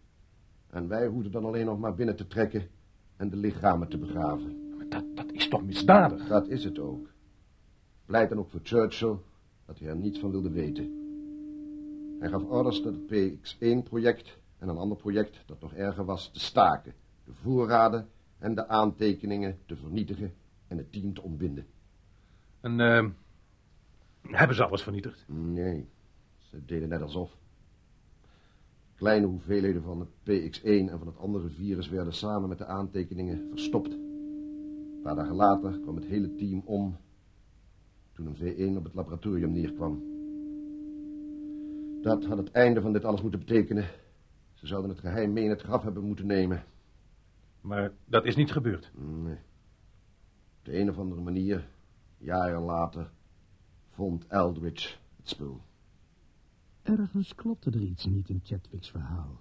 En 0.70 0.88
wij 0.88 1.06
hoefden 1.06 1.32
dan 1.32 1.44
alleen 1.44 1.66
nog 1.66 1.78
maar 1.78 1.94
binnen 1.94 2.16
te 2.16 2.26
trekken 2.26 2.68
en 3.16 3.30
de 3.30 3.36
lichamen 3.36 3.88
te 3.88 3.98
begraven. 3.98 4.76
Maar 4.76 4.88
dat, 4.88 5.04
dat 5.14 5.32
is 5.32 5.48
toch 5.48 5.62
misdadig? 5.62 6.26
Dat 6.28 6.48
is 6.48 6.64
het 6.64 6.78
ook. 6.78 7.08
Pleit 8.04 8.28
dan 8.28 8.38
ook 8.38 8.50
voor 8.50 8.60
Churchill 8.62 9.16
dat 9.66 9.78
hij 9.78 9.88
er 9.88 9.96
niets 9.96 10.18
van 10.18 10.30
wilde 10.30 10.50
weten. 10.50 10.98
Hij 12.18 12.28
gaf 12.28 12.42
orders 12.42 12.82
dat 12.82 12.94
het 12.94 13.02
PX1-project 13.02 14.38
en 14.58 14.68
een 14.68 14.76
ander 14.76 14.96
project 14.96 15.42
dat 15.46 15.60
nog 15.60 15.74
erger 15.74 16.04
was 16.04 16.30
te 16.32 16.40
staken. 16.40 16.94
De 17.24 17.32
voorraden 17.32 18.08
en 18.38 18.54
de 18.54 18.68
aantekeningen 18.68 19.58
te 19.66 19.76
vernietigen 19.76 20.34
en 20.68 20.76
het 20.76 20.92
team 20.92 21.14
te 21.14 21.22
ontbinden. 21.22 21.66
En 22.60 22.80
eh, 22.80 23.06
hebben 24.22 24.56
ze 24.56 24.64
alles 24.64 24.82
vernietigd? 24.82 25.24
Nee, 25.28 25.88
ze 26.38 26.64
deden 26.64 26.88
net 26.88 27.02
alsof. 27.02 27.38
Kleine 28.94 29.26
hoeveelheden 29.26 29.82
van 29.82 30.00
het 30.00 30.08
PX1 30.08 30.62
en 30.62 30.98
van 30.98 31.06
het 31.06 31.18
andere 31.18 31.48
virus 31.48 31.88
werden 31.88 32.14
samen 32.14 32.48
met 32.48 32.58
de 32.58 32.66
aantekeningen 32.66 33.46
verstopt. 33.48 33.92
Een 33.92 35.00
paar 35.02 35.14
dagen 35.14 35.34
later 35.34 35.78
kwam 35.78 35.96
het 35.96 36.04
hele 36.04 36.34
team 36.34 36.62
om 36.64 36.96
toen 38.12 38.26
een 38.26 38.72
V1 38.74 38.76
op 38.76 38.84
het 38.84 38.94
laboratorium 38.94 39.52
neerkwam. 39.52 40.02
Dat 42.02 42.24
had 42.24 42.38
het 42.38 42.50
einde 42.50 42.80
van 42.80 42.92
dit 42.92 43.04
alles 43.04 43.22
moeten 43.22 43.40
betekenen. 43.40 43.84
Ze 44.54 44.66
zouden 44.66 44.90
het 44.90 45.00
geheim 45.00 45.32
mee 45.32 45.44
in 45.44 45.50
het 45.50 45.62
graf 45.62 45.82
hebben 45.82 46.04
moeten 46.04 46.26
nemen. 46.26 46.64
Maar 47.60 47.92
dat 48.04 48.24
is 48.24 48.36
niet 48.36 48.52
gebeurd. 48.52 48.90
Nee. 48.94 49.38
Op 50.58 50.64
de 50.64 50.78
een 50.78 50.90
of 50.90 50.98
andere 50.98 51.20
manier, 51.20 51.68
jaren 52.20 52.62
later, 52.62 53.10
vond 53.90 54.26
Eldridge 54.26 54.96
het 55.16 55.28
spul. 55.28 55.60
Ergens 56.82 57.34
klopte 57.34 57.70
er 57.70 57.82
iets 57.82 58.06
niet 58.06 58.28
in 58.28 58.40
Chadwick's 58.44 58.90
verhaal. 58.90 59.40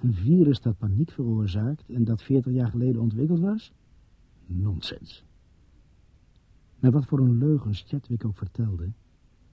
Een 0.00 0.14
virus 0.14 0.60
dat 0.60 0.78
paniek 0.78 1.10
veroorzaakt 1.10 1.90
en 1.90 2.04
dat 2.04 2.22
veertig 2.22 2.52
jaar 2.52 2.70
geleden 2.70 3.00
ontwikkeld 3.00 3.40
was? 3.40 3.72
Nonsens. 4.46 5.24
Maar 6.78 6.90
wat 6.90 7.04
voor 7.06 7.18
een 7.18 7.38
leugens 7.38 7.84
Chadwick 7.86 8.24
ook 8.24 8.36
vertelde, 8.36 8.92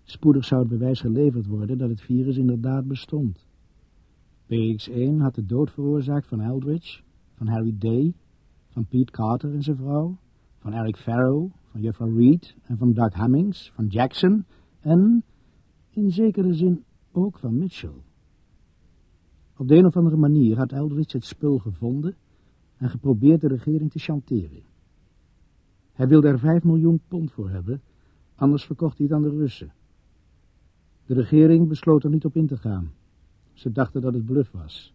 spoedig 0.03 0.45
zou 0.45 0.61
het 0.61 0.69
bewijs 0.69 0.99
geleverd 0.99 1.45
worden 1.45 1.77
dat 1.77 1.89
het 1.89 2.01
virus 2.01 2.37
inderdaad 2.37 2.87
bestond. 2.87 3.45
PX1 4.45 5.17
had 5.17 5.35
de 5.35 5.45
dood 5.45 5.71
veroorzaakt 5.71 6.27
van 6.27 6.41
Eldridge, 6.41 7.01
van 7.33 7.47
Harry 7.47 7.75
Day, 7.77 8.13
van 8.69 8.85
Pete 8.85 9.11
Carter 9.11 9.53
en 9.53 9.63
zijn 9.63 9.77
vrouw, 9.77 10.17
van 10.57 10.73
Eric 10.73 10.97
Farrow, 10.97 11.51
van 11.71 11.81
juffrouw 11.81 12.17
Reed 12.17 12.55
en 12.63 12.77
van 12.77 12.93
Doug 12.93 13.13
Hammings, 13.13 13.71
van 13.75 13.87
Jackson 13.87 14.45
en, 14.79 15.23
in 15.89 16.11
zekere 16.11 16.53
zin, 16.53 16.83
ook 17.11 17.39
van 17.39 17.57
Mitchell. 17.57 18.03
Op 19.57 19.67
de 19.67 19.75
een 19.75 19.85
of 19.85 19.97
andere 19.97 20.17
manier 20.17 20.57
had 20.57 20.71
Eldridge 20.71 21.17
het 21.17 21.25
spul 21.25 21.57
gevonden 21.57 22.15
en 22.77 22.89
geprobeerd 22.89 23.41
de 23.41 23.47
regering 23.47 23.91
te 23.91 23.99
chanteren. 23.99 24.63
Hij 25.91 26.07
wilde 26.07 26.27
er 26.27 26.39
vijf 26.39 26.63
miljoen 26.63 27.01
pond 27.07 27.31
voor 27.31 27.49
hebben, 27.49 27.81
anders 28.35 28.65
verkocht 28.65 28.97
hij 28.97 29.07
het 29.07 29.15
aan 29.15 29.21
de 29.21 29.29
Russen. 29.29 29.73
De 31.05 31.13
regering 31.13 31.67
besloot 31.67 32.03
er 32.03 32.09
niet 32.09 32.25
op 32.25 32.35
in 32.35 32.47
te 32.47 32.57
gaan. 32.57 32.91
Ze 33.53 33.71
dachten 33.71 34.01
dat 34.01 34.13
het 34.13 34.25
bluff 34.25 34.51
was. 34.51 34.93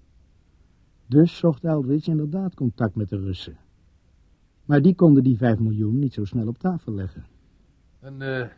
Dus 1.06 1.36
zocht 1.36 1.64
Eldridge 1.64 2.10
inderdaad 2.10 2.54
contact 2.54 2.94
met 2.94 3.08
de 3.08 3.18
Russen. 3.18 3.56
Maar 4.66 4.82
die 4.82 4.94
konden 4.94 5.22
die 5.22 5.36
vijf 5.36 5.58
miljoen 5.58 5.98
niet 5.98 6.12
zo 6.12 6.24
snel 6.24 6.46
op 6.46 6.58
tafel 6.58 6.92
leggen. 6.92 7.24
En 8.00 8.22
eh, 8.22 8.48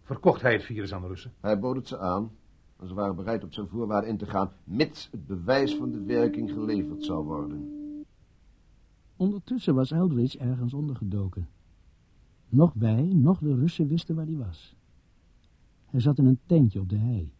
verkocht 0.00 0.42
hij 0.42 0.52
het 0.52 0.62
virus 0.62 0.92
aan 0.92 1.02
de 1.02 1.08
Russen? 1.08 1.32
Hij 1.40 1.58
bood 1.58 1.76
het 1.76 1.88
ze 1.88 1.98
aan 1.98 2.30
en 2.78 2.88
ze 2.88 2.94
waren 2.94 3.16
bereid 3.16 3.44
op 3.44 3.52
zijn 3.52 3.68
voorwaarden 3.68 4.10
in 4.10 4.16
te 4.16 4.26
gaan, 4.26 4.50
mits 4.64 5.08
het 5.10 5.26
bewijs 5.26 5.76
van 5.76 5.90
de 5.90 6.04
werking 6.04 6.50
geleverd 6.50 7.04
zou 7.04 7.24
worden. 7.24 7.70
Ondertussen 9.16 9.74
was 9.74 9.90
Eldridge 9.90 10.38
ergens 10.38 10.74
ondergedoken. 10.74 11.48
Nog 12.48 12.72
wij, 12.74 13.02
nog 13.02 13.38
de 13.38 13.54
Russen 13.54 13.88
wisten 13.88 14.14
waar 14.14 14.26
hij 14.26 14.36
was. 14.36 14.76
Hij 15.84 16.00
zat 16.00 16.18
in 16.18 16.26
een 16.26 16.40
tentje 16.46 16.80
op 16.80 16.88
de 16.88 16.96
hei. 16.96 17.32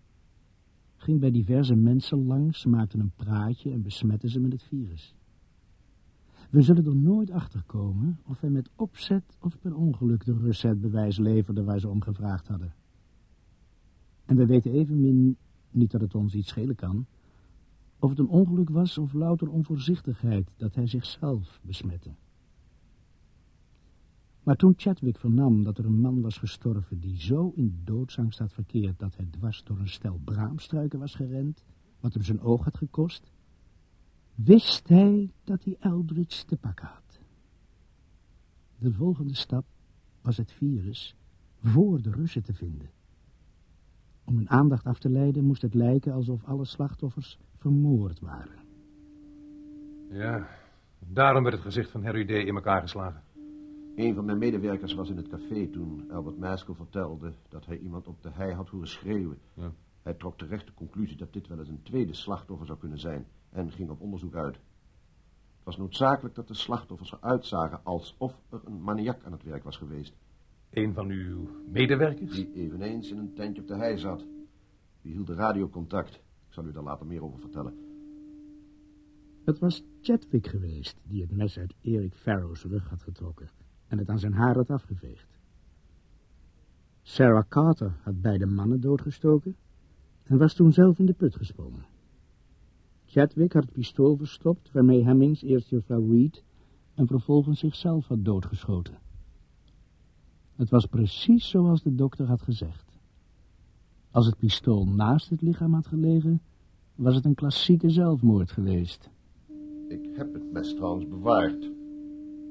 Ging 0.96 1.20
bij 1.20 1.30
diverse 1.30 1.74
mensen 1.74 2.26
langs, 2.26 2.64
maakte 2.64 2.98
een 2.98 3.12
praatje 3.16 3.70
en 3.70 3.82
besmette 3.82 4.28
ze 4.28 4.40
met 4.40 4.52
het 4.52 4.62
virus. 4.62 5.14
We 6.52 6.62
zullen 6.62 6.86
er 6.86 6.96
nooit 6.96 7.30
achter 7.30 7.62
komen 7.66 8.18
of 8.26 8.40
hij 8.40 8.50
met 8.50 8.70
opzet 8.76 9.36
of 9.40 9.58
per 9.58 9.76
ongeluk 9.76 10.24
de 10.24 10.36
Russen 10.36 10.68
het 10.68 10.80
bewijs 10.80 11.18
leverde 11.18 11.64
waar 11.64 11.80
ze 11.80 11.88
om 11.88 12.02
gevraagd 12.02 12.48
hadden. 12.48 12.74
En 14.24 14.36
we 14.36 14.46
weten 14.46 14.72
evenmin, 14.72 15.36
niet 15.70 15.90
dat 15.90 16.00
het 16.00 16.14
ons 16.14 16.34
iets 16.34 16.48
schelen 16.48 16.74
kan, 16.74 17.06
of 17.98 18.10
het 18.10 18.18
een 18.18 18.28
ongeluk 18.28 18.70
was 18.70 18.98
of 18.98 19.12
louter 19.12 19.50
onvoorzichtigheid 19.50 20.50
dat 20.56 20.74
hij 20.74 20.86
zichzelf 20.86 21.60
besmette. 21.62 22.10
Maar 24.42 24.56
toen 24.56 24.74
Chadwick 24.76 25.18
vernam 25.18 25.62
dat 25.62 25.78
er 25.78 25.84
een 25.84 26.00
man 26.00 26.20
was 26.20 26.38
gestorven 26.38 27.00
die 27.00 27.20
zo 27.20 27.52
in 27.54 27.80
doodsangst 27.84 28.38
had 28.38 28.52
verkeerd 28.52 28.98
dat 28.98 29.16
hij 29.16 29.26
dwars 29.30 29.64
door 29.64 29.78
een 29.78 29.88
stel 29.88 30.20
braamstruiken 30.24 30.98
was 30.98 31.14
gerend, 31.14 31.64
wat 32.00 32.14
hem 32.14 32.22
zijn 32.22 32.40
oog 32.40 32.64
had 32.64 32.76
gekost, 32.76 33.30
wist 34.34 34.88
hij 34.88 35.32
dat 35.44 35.64
hij 35.64 35.76
Eldridge 35.80 36.44
te 36.44 36.56
pakken 36.56 36.86
had. 36.86 37.20
De 38.78 38.92
volgende 38.92 39.34
stap 39.34 39.64
was 40.20 40.36
het 40.36 40.52
virus 40.52 41.16
voor 41.60 42.02
de 42.02 42.10
Russen 42.10 42.42
te 42.42 42.54
vinden. 42.54 42.90
Om 44.24 44.36
hun 44.36 44.50
aandacht 44.50 44.84
af 44.84 44.98
te 44.98 45.08
leiden 45.08 45.44
moest 45.44 45.62
het 45.62 45.74
lijken 45.74 46.12
alsof 46.12 46.44
alle 46.44 46.64
slachtoffers 46.64 47.38
vermoord 47.56 48.20
waren. 48.20 48.60
Ja, 50.10 50.48
daarom 50.98 51.42
werd 51.42 51.54
het 51.54 51.64
gezicht 51.64 51.90
van 51.90 52.04
Harry 52.04 52.24
D. 52.24 52.30
in 52.30 52.54
elkaar 52.54 52.80
geslagen. 52.80 53.22
Een 53.96 54.14
van 54.14 54.24
mijn 54.24 54.38
medewerkers 54.38 54.94
was 54.94 55.10
in 55.10 55.16
het 55.16 55.28
café 55.28 55.68
toen 55.68 56.10
Albert 56.10 56.38
Maskell 56.38 56.74
vertelde 56.74 57.32
dat 57.48 57.66
hij 57.66 57.78
iemand 57.78 58.08
op 58.08 58.22
de 58.22 58.30
hei 58.32 58.52
had 58.52 58.68
horen 58.68 58.88
schreeuwen. 58.88 59.38
Ja. 59.54 59.72
Hij 60.02 60.14
trok 60.14 60.38
terecht 60.38 60.66
de 60.66 60.74
conclusie 60.74 61.16
dat 61.16 61.32
dit 61.32 61.48
wel 61.48 61.58
eens 61.58 61.68
een 61.68 61.82
tweede 61.82 62.14
slachtoffer 62.14 62.66
zou 62.66 62.78
kunnen 62.78 62.98
zijn 62.98 63.26
en 63.52 63.72
ging 63.72 63.90
op 63.90 64.00
onderzoek 64.00 64.34
uit. 64.34 64.54
Het 64.54 65.64
was 65.64 65.76
noodzakelijk 65.76 66.34
dat 66.34 66.48
de 66.48 66.54
slachtoffers 66.54 67.12
eruit 67.12 67.46
zagen 67.46 67.80
alsof 67.84 68.40
er 68.50 68.60
een 68.64 68.82
maniak 68.82 69.24
aan 69.24 69.32
het 69.32 69.42
werk 69.42 69.64
was 69.64 69.76
geweest. 69.76 70.14
Een 70.70 70.94
van 70.94 71.08
uw 71.08 71.48
medewerkers? 71.68 72.34
Die 72.34 72.52
eveneens 72.52 73.10
in 73.10 73.18
een 73.18 73.34
tentje 73.34 73.62
op 73.62 73.68
de 73.68 73.76
hei 73.76 73.98
zat. 73.98 74.26
Die 75.02 75.12
hield 75.12 75.26
de 75.26 75.34
radiocontact. 75.34 76.14
Ik 76.14 76.52
zal 76.52 76.64
u 76.64 76.72
daar 76.72 76.82
later 76.82 77.06
meer 77.06 77.22
over 77.22 77.38
vertellen. 77.38 77.74
Het 79.44 79.58
was 79.58 79.84
Chadwick 80.00 80.46
geweest 80.46 81.00
die 81.02 81.20
het 81.20 81.36
mes 81.36 81.58
uit 81.58 81.74
Erik 81.80 82.14
Farrow's 82.14 82.64
rug 82.64 82.88
had 82.88 83.02
getrokken 83.02 83.50
en 83.88 83.98
het 83.98 84.08
aan 84.08 84.18
zijn 84.18 84.32
haar 84.32 84.54
had 84.54 84.70
afgeveegd. 84.70 85.38
Sarah 87.02 87.48
Carter 87.48 87.96
had 88.02 88.20
beide 88.20 88.46
mannen 88.46 88.80
doodgestoken 88.80 89.56
en 90.22 90.38
was 90.38 90.54
toen 90.54 90.72
zelf 90.72 90.98
in 90.98 91.06
de 91.06 91.12
put 91.12 91.36
gesprongen. 91.36 91.84
Chadwick 93.12 93.52
had 93.52 93.62
het 93.62 93.72
pistool 93.72 94.16
verstopt 94.16 94.72
waarmee 94.72 95.04
Hemmings 95.04 95.42
eerst 95.42 95.68
juffrouw 95.68 96.10
Reed 96.10 96.42
en 96.94 97.06
vervolgens 97.06 97.58
zichzelf 97.58 98.06
had 98.06 98.24
doodgeschoten. 98.24 98.98
Het 100.56 100.70
was 100.70 100.86
precies 100.86 101.48
zoals 101.48 101.82
de 101.82 101.94
dokter 101.94 102.26
had 102.26 102.42
gezegd. 102.42 102.98
Als 104.10 104.26
het 104.26 104.38
pistool 104.38 104.86
naast 104.86 105.28
het 105.30 105.42
lichaam 105.42 105.74
had 105.74 105.86
gelegen, 105.86 106.40
was 106.94 107.14
het 107.14 107.24
een 107.24 107.34
klassieke 107.34 107.90
zelfmoord 107.90 108.50
geweest. 108.50 109.10
Ik 109.88 110.08
heb 110.16 110.32
het 110.32 110.52
mes 110.52 110.74
trouwens 110.74 111.08
bewaard. 111.08 111.70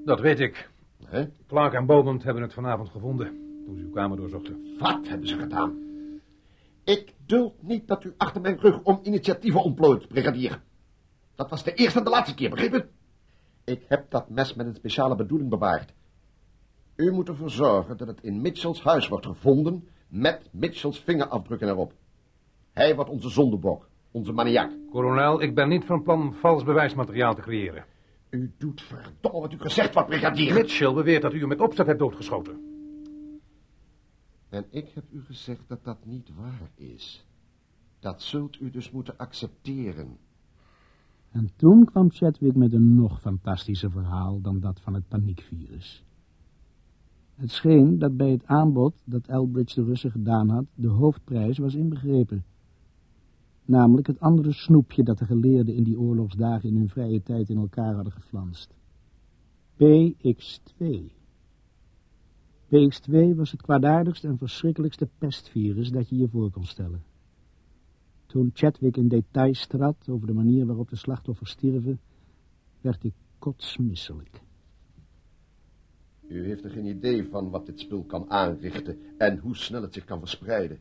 Dat 0.05 0.19
weet 0.19 0.39
ik. 0.39 0.71
Hè? 1.05 1.25
Clark 1.47 1.73
en 1.73 1.85
Beaumont 1.85 2.23
hebben 2.23 2.43
het 2.43 2.53
vanavond 2.53 2.89
gevonden, 2.89 3.31
toen 3.65 3.77
ze 3.77 3.83
uw 3.83 3.91
kamer 3.91 4.17
doorzochten. 4.17 4.77
Wat 4.79 5.07
hebben 5.07 5.27
ze 5.27 5.37
gedaan? 5.37 5.75
Ik 6.83 7.13
duld 7.31 7.63
niet 7.63 7.87
dat 7.87 8.03
u 8.03 8.13
achter 8.17 8.41
mijn 8.41 8.59
rug 8.59 8.83
om 8.83 8.99
initiatieven 9.03 9.63
ontplooit, 9.63 10.07
brigadier. 10.07 10.61
Dat 11.35 11.49
was 11.49 11.63
de 11.63 11.73
eerste 11.73 11.97
en 11.97 12.03
de 12.03 12.09
laatste 12.09 12.35
keer, 12.35 12.49
begrepen? 12.49 12.89
Ik 13.63 13.85
heb 13.87 14.09
dat 14.09 14.29
mes 14.29 14.53
met 14.53 14.65
een 14.65 14.75
speciale 14.75 15.15
bedoeling 15.15 15.49
bewaard. 15.49 15.93
U 16.95 17.11
moet 17.11 17.27
ervoor 17.27 17.49
zorgen 17.49 17.97
dat 17.97 18.07
het 18.07 18.21
in 18.21 18.41
Mitchells 18.41 18.83
huis 18.83 19.07
wordt 19.07 19.25
gevonden 19.25 19.87
met 20.07 20.49
Mitchells 20.51 20.99
vingerafdrukken 20.99 21.67
erop. 21.67 21.93
Hij 22.71 22.95
wordt 22.95 23.09
onze 23.09 23.29
zondebok, 23.29 23.87
onze 24.11 24.31
maniak. 24.31 24.71
Kolonel, 24.91 25.41
ik 25.41 25.55
ben 25.55 25.69
niet 25.69 25.85
van 25.85 26.03
plan 26.03 26.33
vals 26.33 26.63
bewijsmateriaal 26.63 27.35
te 27.35 27.41
creëren. 27.41 27.85
U 28.29 28.53
doet 28.57 28.81
verdomme 28.81 29.39
wat 29.39 29.53
u 29.53 29.59
gezegd 29.59 29.93
wordt, 29.93 30.09
brigadier. 30.09 30.53
Mitchell 30.53 30.93
beweert 30.93 31.21
dat 31.21 31.33
u 31.33 31.39
hem 31.39 31.47
met 31.47 31.61
opzet 31.61 31.87
hebt 31.87 31.99
doodgeschoten. 31.99 32.70
En 34.51 34.65
ik 34.69 34.89
heb 34.89 35.03
u 35.11 35.21
gezegd 35.21 35.61
dat 35.67 35.83
dat 35.83 36.05
niet 36.05 36.29
waar 36.35 36.71
is. 36.75 37.25
Dat 37.99 38.21
zult 38.21 38.59
u 38.59 38.69
dus 38.69 38.91
moeten 38.91 39.17
accepteren. 39.17 40.17
En 41.31 41.49
toen 41.55 41.85
kwam 41.85 42.11
Chadwick 42.11 42.55
met 42.55 42.73
een 42.73 42.95
nog 42.95 43.21
fantastischer 43.21 43.91
verhaal 43.91 44.41
dan 44.41 44.59
dat 44.59 44.79
van 44.79 44.93
het 44.93 45.07
paniekvirus. 45.07 46.03
Het 47.35 47.51
scheen 47.51 47.99
dat 47.99 48.17
bij 48.17 48.31
het 48.31 48.45
aanbod 48.45 48.93
dat 49.03 49.27
Elbridge 49.27 49.81
de 49.81 49.87
Russen 49.87 50.11
gedaan 50.11 50.49
had, 50.49 50.65
de 50.75 50.87
hoofdprijs 50.87 51.57
was 51.57 51.75
inbegrepen. 51.75 52.43
Namelijk 53.65 54.07
het 54.07 54.19
andere 54.19 54.51
snoepje 54.51 55.03
dat 55.03 55.17
de 55.17 55.25
geleerden 55.25 55.75
in 55.75 55.83
die 55.83 55.99
oorlogsdagen 55.99 56.69
in 56.69 56.75
hun 56.75 56.89
vrije 56.89 57.23
tijd 57.23 57.49
in 57.49 57.57
elkaar 57.57 57.93
hadden 57.93 58.13
geflanst. 58.13 58.73
PX2. 59.77 61.20
PX2 62.75 63.35
was 63.35 63.51
het 63.51 63.61
kwaadaardigste 63.61 64.27
en 64.27 64.37
verschrikkelijkste 64.37 65.09
pestvirus 65.17 65.89
dat 65.89 66.09
je 66.09 66.17
je 66.17 66.27
voor 66.27 66.51
kon 66.51 66.65
stellen. 66.65 67.03
Toen 68.25 68.51
Chadwick 68.53 68.97
in 68.97 69.07
details 69.07 69.67
trad 69.67 70.09
over 70.09 70.27
de 70.27 70.33
manier 70.33 70.65
waarop 70.65 70.89
de 70.89 70.95
slachtoffers 70.95 71.51
stierven, 71.51 71.99
werd 72.81 73.03
ik 73.03 73.13
kotsmisselijk. 73.39 74.41
U 76.27 76.45
heeft 76.45 76.63
er 76.63 76.69
geen 76.69 76.85
idee 76.85 77.27
van 77.29 77.49
wat 77.49 77.65
dit 77.65 77.79
spul 77.79 78.03
kan 78.03 78.29
aanrichten 78.29 78.97
en 79.17 79.37
hoe 79.37 79.55
snel 79.55 79.81
het 79.81 79.93
zich 79.93 80.05
kan 80.05 80.19
verspreiden. 80.19 80.79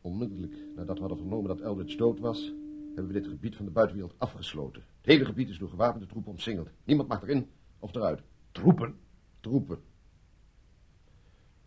Onmiddellijk 0.00 0.56
nadat 0.76 0.94
we 0.94 1.00
hadden 1.00 1.18
vernomen 1.18 1.48
dat 1.48 1.60
Eldridge 1.60 1.96
dood 1.96 2.18
was, 2.18 2.52
hebben 2.86 3.12
we 3.12 3.20
dit 3.20 3.26
gebied 3.26 3.56
van 3.56 3.64
de 3.64 3.70
buitenwereld 3.70 4.14
afgesloten. 4.18 4.82
Het 4.96 5.06
hele 5.06 5.24
gebied 5.24 5.48
is 5.48 5.58
door 5.58 5.68
gewapende 5.68 6.06
troepen 6.06 6.32
omsingeld. 6.32 6.68
Niemand 6.84 7.08
mag 7.08 7.22
erin 7.22 7.46
of 7.78 7.94
eruit. 7.94 8.22
Troepen? 8.52 8.94
Troepen. 9.40 9.78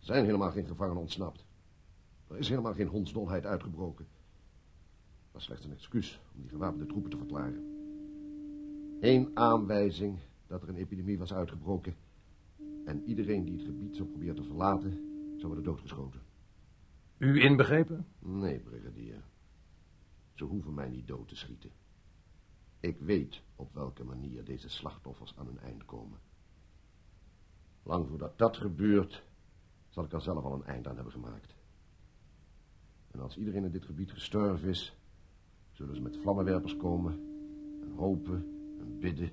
Er 0.08 0.14
zijn 0.14 0.26
helemaal 0.26 0.50
geen 0.50 0.66
gevangenen 0.66 1.00
ontsnapt. 1.00 1.44
Er 2.28 2.38
is 2.38 2.48
helemaal 2.48 2.74
geen 2.74 2.86
hondsdolheid 2.86 3.46
uitgebroken. 3.46 4.06
Het 5.22 5.32
was 5.32 5.44
slechts 5.44 5.64
een 5.64 5.72
excuus 5.72 6.20
om 6.34 6.40
die 6.40 6.50
gewapende 6.50 6.86
troepen 6.86 7.10
te 7.10 7.16
verklaren. 7.16 7.64
Eén 9.00 9.30
aanwijzing 9.34 10.18
dat 10.46 10.62
er 10.62 10.68
een 10.68 10.76
epidemie 10.76 11.18
was 11.18 11.32
uitgebroken 11.32 11.96
en 12.84 13.02
iedereen 13.04 13.44
die 13.44 13.56
het 13.56 13.64
gebied 13.64 13.96
zou 13.96 14.08
proberen 14.08 14.34
te 14.34 14.42
verlaten, 14.42 14.92
zou 15.36 15.46
worden 15.46 15.64
doodgeschoten. 15.64 16.20
U 17.18 17.40
inbegrepen? 17.40 18.06
Nee, 18.18 18.58
brigadier. 18.60 19.24
Ze 20.34 20.44
hoeven 20.44 20.74
mij 20.74 20.88
niet 20.88 21.06
dood 21.06 21.28
te 21.28 21.36
schieten. 21.36 21.70
Ik 22.80 23.00
weet 23.00 23.42
op 23.56 23.74
welke 23.74 24.04
manier 24.04 24.44
deze 24.44 24.68
slachtoffers 24.68 25.36
aan 25.36 25.46
hun 25.46 25.58
eind 25.58 25.84
komen. 25.84 26.18
Lang 27.82 28.08
voordat 28.08 28.38
dat 28.38 28.56
gebeurt, 28.56 29.26
zal 29.98 30.06
ik 30.06 30.12
er 30.12 30.20
zelf 30.20 30.44
al 30.44 30.52
een 30.52 30.64
eind 30.64 30.86
aan 30.86 30.94
hebben 30.94 31.12
gemaakt. 31.12 31.54
En 33.10 33.20
als 33.20 33.36
iedereen 33.36 33.64
in 33.64 33.70
dit 33.70 33.84
gebied 33.84 34.12
gestorven 34.12 34.68
is, 34.68 34.96
zullen 35.72 35.94
ze 35.94 36.02
met 36.02 36.16
vlammenwerpers 36.16 36.76
komen 36.76 37.12
en 37.82 37.92
hopen 37.96 38.46
en 38.80 38.98
bidden 38.98 39.30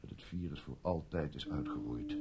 dat 0.00 0.10
het 0.10 0.22
virus 0.22 0.60
voor 0.60 0.76
altijd 0.80 1.34
is 1.34 1.48
uitgeroeid. 1.48 2.16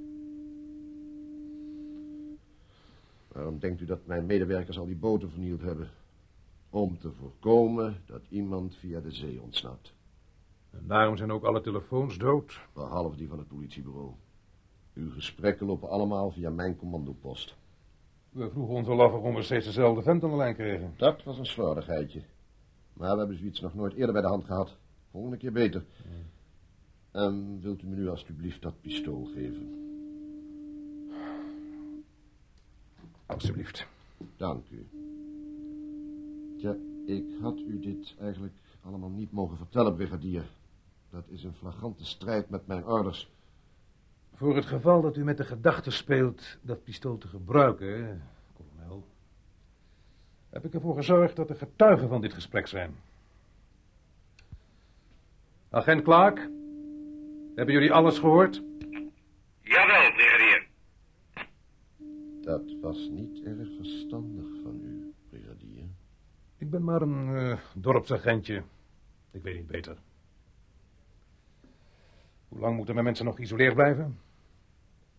Waarom 3.27 3.59
denkt 3.59 3.81
u 3.81 3.85
dat 3.85 4.05
mijn 4.05 4.25
medewerkers 4.25 4.79
al 4.79 4.85
die 4.85 4.95
boten 4.95 5.29
vernield 5.29 5.61
hebben? 5.61 5.89
Om 6.69 6.97
te 6.97 7.11
voorkomen 7.11 8.01
dat 8.05 8.21
iemand 8.29 8.75
via 8.75 8.99
de 8.99 9.11
zee 9.11 9.41
ontsnapt. 9.41 9.93
En 10.69 10.87
daarom 10.87 11.17
zijn 11.17 11.31
ook 11.31 11.43
alle 11.43 11.61
telefoons 11.61 12.17
dood. 12.17 12.59
Behalve 12.73 13.15
die 13.15 13.27
van 13.27 13.37
het 13.37 13.47
politiebureau. 13.47 14.13
Uw 14.93 15.11
gesprekken 15.11 15.65
lopen 15.65 15.89
allemaal 15.89 16.31
via 16.31 16.49
mijn 16.49 16.75
commandopost. 16.75 17.55
We 18.29 18.49
vroegen 18.49 18.75
ons 18.75 18.87
al 18.87 19.01
af 19.01 19.11
waarom 19.11 19.35
we 19.35 19.43
steeds 19.43 19.65
dezelfde 19.65 20.01
vent 20.01 20.23
aan 20.23 20.29
de 20.29 20.35
lijn 20.35 20.55
kregen. 20.55 20.93
Dat 20.97 21.23
was 21.23 21.37
een 21.37 21.45
slordigheidje. 21.45 22.21
Maar 22.93 23.11
we 23.11 23.17
hebben 23.17 23.37
zoiets 23.37 23.59
nog 23.59 23.73
nooit 23.73 23.93
eerder 23.93 24.13
bij 24.13 24.21
de 24.21 24.27
hand 24.27 24.45
gehad. 24.45 24.77
Volgende 25.11 25.37
keer 25.37 25.51
beter. 25.51 25.85
En 27.11 27.59
wilt 27.61 27.81
u 27.81 27.87
me 27.87 27.95
nu 27.95 28.09
alstublieft 28.09 28.61
dat 28.61 28.81
pistool 28.81 29.25
geven? 29.33 29.81
Alsjeblieft. 33.25 33.87
Dank 34.37 34.65
u. 34.69 34.87
Tja, 36.57 36.75
ik 37.05 37.25
had 37.41 37.59
u 37.59 37.79
dit 37.79 38.15
eigenlijk 38.19 38.53
allemaal 38.81 39.09
niet 39.09 39.31
mogen 39.31 39.57
vertellen, 39.57 39.95
brigadier. 39.95 40.45
Dat 41.09 41.23
is 41.27 41.43
een 41.43 41.53
flagrante 41.53 42.05
strijd 42.05 42.49
met 42.49 42.67
mijn 42.67 42.85
orders. 42.85 43.31
Voor 44.35 44.55
het 44.55 44.65
geval 44.65 45.01
dat 45.01 45.17
u 45.17 45.23
met 45.23 45.37
de 45.37 45.43
gedachte 45.43 45.91
speelt 45.91 46.57
dat 46.61 46.83
pistool 46.83 47.17
te 47.17 47.27
gebruiken, 47.27 48.23
kolonel, 48.57 49.07
heb 50.49 50.65
ik 50.65 50.73
ervoor 50.73 50.95
gezorgd 50.95 51.35
dat 51.35 51.49
er 51.49 51.55
getuigen 51.55 52.07
van 52.07 52.21
dit 52.21 52.33
gesprek 52.33 52.67
zijn. 52.67 52.95
Agent 55.69 56.01
Clark, 56.01 56.49
hebben 57.55 57.73
jullie 57.73 57.93
alles 57.93 58.19
gehoord? 58.19 58.63
Jawel, 59.61 60.11
brigadier. 60.11 60.67
Dat 62.41 62.75
was 62.81 63.09
niet 63.11 63.43
erg 63.43 63.67
verstandig 63.75 64.45
van 64.63 64.81
u, 64.83 65.13
brigadier. 65.29 65.85
Ik 66.57 66.69
ben 66.69 66.83
maar 66.83 67.01
een 67.01 67.35
eh, 67.35 67.57
dorpsagentje. 67.73 68.63
Ik 69.31 69.43
weet 69.43 69.55
niet 69.55 69.67
beter. 69.67 69.97
Hoe 72.53 72.61
lang 72.61 72.75
moeten 72.75 72.93
mijn 72.93 73.05
mensen 73.05 73.25
nog 73.25 73.35
geïsoleerd 73.35 73.73
blijven? 73.73 74.19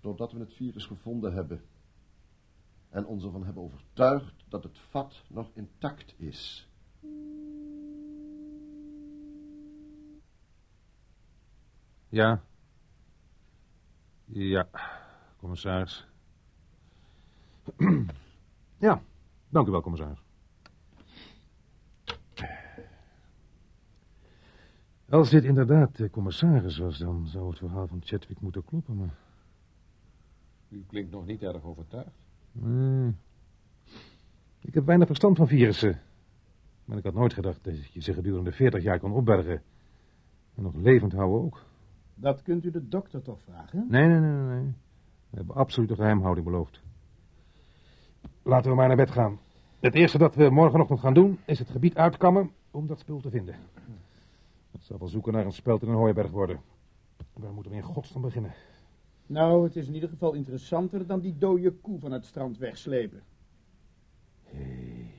Totdat 0.01 0.33
we 0.33 0.39
het 0.39 0.55
virus 0.55 0.87
gevonden 0.87 1.35
hebben. 1.35 1.63
En 2.89 3.07
ons 3.07 3.25
ervan 3.25 3.45
hebben 3.45 3.63
overtuigd 3.63 4.45
dat 4.49 4.63
het 4.63 4.79
vat 4.79 5.23
nog 5.29 5.51
intact 5.55 6.15
is. 6.17 6.69
Ja. 12.09 12.43
Ja, 14.25 14.69
commissaris. 15.37 16.07
ja, 18.79 19.03
Dank 19.49 19.69
u 19.69 19.71
wel, 19.71 19.83
commissaris. 19.83 20.24
Als 25.09 25.31
dit 25.31 25.45
inderdaad 25.45 25.97
de 25.97 26.11
commissaris 26.11 26.79
was, 26.79 26.99
dan 26.99 27.27
zou 27.27 27.49
het 27.49 27.59
verhaal 27.59 27.87
van 27.87 28.01
Chadwick 28.05 28.41
moeten 28.41 28.65
kloppen, 28.65 28.97
maar... 28.97 29.15
U 30.69 30.85
klinkt 30.87 31.11
nog 31.11 31.27
niet 31.27 31.43
erg 31.43 31.65
overtuigd. 31.65 32.19
Nee. 32.53 33.15
Ik 34.61 34.75
heb 34.75 34.85
weinig 34.85 35.07
verstand 35.07 35.37
van 35.37 35.49
virussen. 35.49 36.01
Maar 36.85 36.99
ik 36.99 37.05
had 37.05 37.15
nooit 37.15 37.33
gedacht 37.33 37.65
dat 37.65 37.93
je 37.93 38.01
ze 38.01 38.13
gedurende 38.13 38.53
40 38.53 38.83
jaar 38.83 38.99
kon 38.99 39.13
opbergen. 39.13 39.63
En 40.55 40.63
nog 40.63 40.75
levend 40.75 41.13
houden 41.13 41.43
ook. 41.43 41.65
Dat 42.15 42.43
kunt 42.43 42.65
u 42.65 42.71
de 42.71 42.89
dokter 42.89 43.23
toch 43.23 43.41
vragen? 43.43 43.87
Nee, 43.89 44.07
nee, 44.07 44.19
nee, 44.19 44.59
nee. 44.59 44.73
We 45.31 45.37
hebben 45.37 45.57
absolute 45.57 45.95
geheimhouding 45.95 46.47
beloofd. 46.47 46.81
Laten 48.43 48.71
we 48.71 48.77
maar 48.77 48.87
naar 48.89 48.97
bed 48.97 49.11
gaan. 49.11 49.39
Het 49.81 49.95
eerste 49.95 50.19
dat 50.19 50.35
we 50.35 50.51
morgenochtend 50.51 51.01
gaan 51.01 51.15
doen, 51.15 51.39
is 51.45 51.59
het 51.59 51.71
gebied 51.71 51.97
uitkammen 51.97 52.51
om 52.71 52.87
dat 52.87 52.99
spul 52.99 53.21
te 53.21 53.31
vinden. 53.31 53.55
Het 54.85 54.93
zal 54.93 55.03
wel 55.03 55.13
zoeken 55.13 55.33
naar 55.33 55.45
een 55.45 55.53
speld 55.53 55.83
in 55.83 55.89
een 55.89 55.95
hooiberg 55.95 56.31
worden. 56.31 56.61
Waar 57.33 57.53
moeten 57.53 57.73
we 57.73 57.79
in 57.79 57.85
godsnaam 57.85 58.23
beginnen? 58.23 58.55
Nou, 59.27 59.65
het 59.65 59.77
is 59.77 59.87
in 59.87 59.95
ieder 59.95 60.09
geval 60.09 60.33
interessanter 60.33 61.07
dan 61.07 61.21
die 61.21 61.39
dode 61.39 61.73
koe 61.73 61.99
van 61.99 62.13
het 62.13 62.25
strand 62.25 62.59
wegslepen. 62.59 63.23
Hey, 64.43 65.15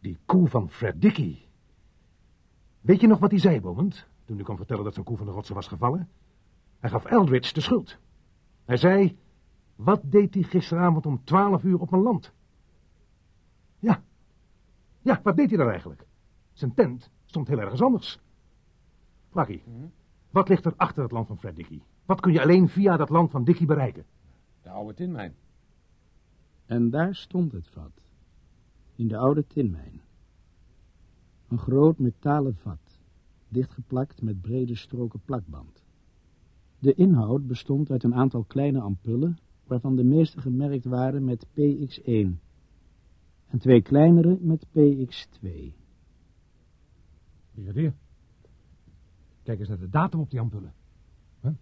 die 0.00 0.18
koe 0.26 0.48
van 0.48 0.70
Fred 0.70 1.00
Dickey. 1.02 1.48
Weet 2.80 3.00
je 3.00 3.06
nog 3.06 3.18
wat 3.18 3.30
hij 3.30 3.40
zei, 3.40 3.60
Bowend, 3.60 4.06
toen 4.24 4.36
hij 4.36 4.44
kwam 4.44 4.56
vertellen 4.56 4.84
dat 4.84 4.94
zijn 4.94 5.06
koe 5.06 5.16
van 5.16 5.26
de 5.26 5.32
rotsen 5.32 5.54
was 5.54 5.66
gevallen? 5.66 6.08
Hij 6.78 6.90
gaf 6.90 7.04
Eldridge 7.04 7.52
de 7.52 7.60
schuld. 7.60 7.98
Hij 8.64 8.76
zei, 8.76 9.18
wat 9.76 10.00
deed 10.04 10.34
hij 10.34 10.42
gisteravond 10.42 11.06
om 11.06 11.24
twaalf 11.24 11.64
uur 11.64 11.80
op 11.80 11.90
mijn 11.90 12.02
land? 12.02 12.32
Ja, 13.78 14.02
ja, 15.00 15.20
wat 15.22 15.36
deed 15.36 15.48
hij 15.48 15.58
dan 15.58 15.70
eigenlijk? 15.70 16.06
Zijn 16.52 16.74
tent 16.74 17.10
stond 17.24 17.48
heel 17.48 17.60
ergens 17.60 17.82
anders. 17.82 18.22
Flakkie, 19.34 19.62
wat 20.30 20.48
ligt 20.48 20.64
er 20.64 20.74
achter 20.76 21.02
het 21.02 21.12
land 21.12 21.26
van 21.26 21.38
Fred 21.38 21.56
Dickey? 21.56 21.82
Wat 22.04 22.20
kun 22.20 22.32
je 22.32 22.42
alleen 22.42 22.68
via 22.68 22.96
dat 22.96 23.08
land 23.08 23.30
van 23.30 23.44
Dickey 23.44 23.66
bereiken? 23.66 24.04
De 24.62 24.68
oude 24.70 24.94
tinmijn. 24.94 25.34
En 26.66 26.90
daar 26.90 27.14
stond 27.14 27.52
het 27.52 27.68
vat. 27.68 28.06
In 28.94 29.08
de 29.08 29.16
oude 29.16 29.46
tinmijn. 29.46 30.00
Een 31.48 31.58
groot 31.58 31.98
metalen 31.98 32.56
vat, 32.56 33.00
dichtgeplakt 33.48 34.22
met 34.22 34.40
brede 34.40 34.74
stroken 34.74 35.20
plakband. 35.24 35.84
De 36.78 36.94
inhoud 36.94 37.46
bestond 37.46 37.90
uit 37.90 38.02
een 38.02 38.14
aantal 38.14 38.44
kleine 38.44 38.80
ampullen, 38.80 39.38
waarvan 39.66 39.96
de 39.96 40.04
meeste 40.04 40.40
gemerkt 40.40 40.84
waren 40.84 41.24
met 41.24 41.46
PX1 41.46 42.38
en 43.48 43.58
twee 43.58 43.82
kleinere 43.82 44.38
met 44.40 44.66
PX2. 44.66 45.48
Brigadier, 47.54 47.94
kijk 49.44 49.58
eens 49.58 49.68
naar 49.68 49.78
de 49.78 49.88
datum 49.88 50.20
op 50.20 50.30
die 50.30 50.40
ampullen. 50.40 50.74
Huh? 51.40 51.52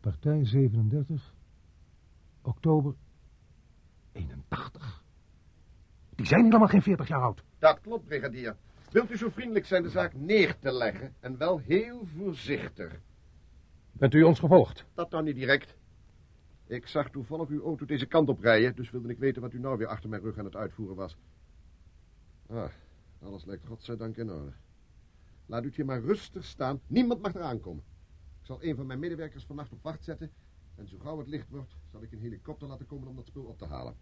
Partij 0.00 0.44
37, 0.44 1.34
oktober 2.42 2.94
81. 4.12 5.04
Die 6.14 6.26
zijn 6.26 6.44
helemaal 6.44 6.68
geen 6.68 6.82
40 6.82 7.08
jaar 7.08 7.22
oud. 7.22 7.42
Dat 7.58 7.80
klopt, 7.80 8.04
brigadier. 8.04 8.56
Wilt 8.90 9.10
u 9.10 9.16
zo 9.16 9.28
vriendelijk 9.28 9.66
zijn 9.66 9.82
de 9.82 9.88
zaak 9.88 10.14
neer 10.14 10.58
te 10.58 10.72
leggen 10.72 11.14
en 11.20 11.36
wel 11.36 11.58
heel 11.58 12.06
voorzichtig? 12.16 13.00
Bent 13.92 14.14
u 14.14 14.22
ons 14.22 14.38
gevolgd? 14.38 14.84
Dat 14.94 15.10
nou 15.10 15.24
niet 15.24 15.34
direct. 15.34 15.76
Ik 16.66 16.86
zag 16.86 17.10
toevallig 17.10 17.48
uw 17.48 17.62
auto 17.62 17.86
deze 17.86 18.06
kant 18.06 18.28
op 18.28 18.40
rijden, 18.40 18.76
dus 18.76 18.90
wilde 18.90 19.08
ik 19.08 19.18
weten 19.18 19.42
wat 19.42 19.52
u 19.52 19.58
nou 19.58 19.78
weer 19.78 19.86
achter 19.86 20.08
mijn 20.08 20.22
rug 20.22 20.38
aan 20.38 20.44
het 20.44 20.56
uitvoeren 20.56 20.96
was. 20.96 21.16
Ah, 22.46 22.70
alles 23.22 23.44
lijkt 23.44 23.66
godzijdank 23.66 24.16
in 24.16 24.30
orde. 24.30 24.52
Laat 25.46 25.62
u 25.62 25.66
het 25.66 25.76
hier 25.76 25.84
maar 25.84 26.00
rustig 26.00 26.44
staan. 26.44 26.80
Niemand 26.86 27.22
mag 27.22 27.34
eraan 27.34 27.60
komen. 27.60 27.82
Ik 28.40 28.46
zal 28.46 28.62
een 28.62 28.76
van 28.76 28.86
mijn 28.86 28.98
medewerkers 28.98 29.44
vannacht 29.44 29.72
op 29.72 29.82
wacht 29.82 30.04
zetten. 30.04 30.30
En 30.74 30.88
zo 30.88 30.98
gauw 30.98 31.18
het 31.18 31.28
licht 31.28 31.50
wordt, 31.50 31.76
zal 31.90 32.02
ik 32.02 32.12
een 32.12 32.18
helikopter 32.18 32.68
laten 32.68 32.86
komen 32.86 33.08
om 33.08 33.16
dat 33.16 33.26
spul 33.26 33.44
op 33.44 33.58
te 33.58 33.66
halen. 33.66 33.94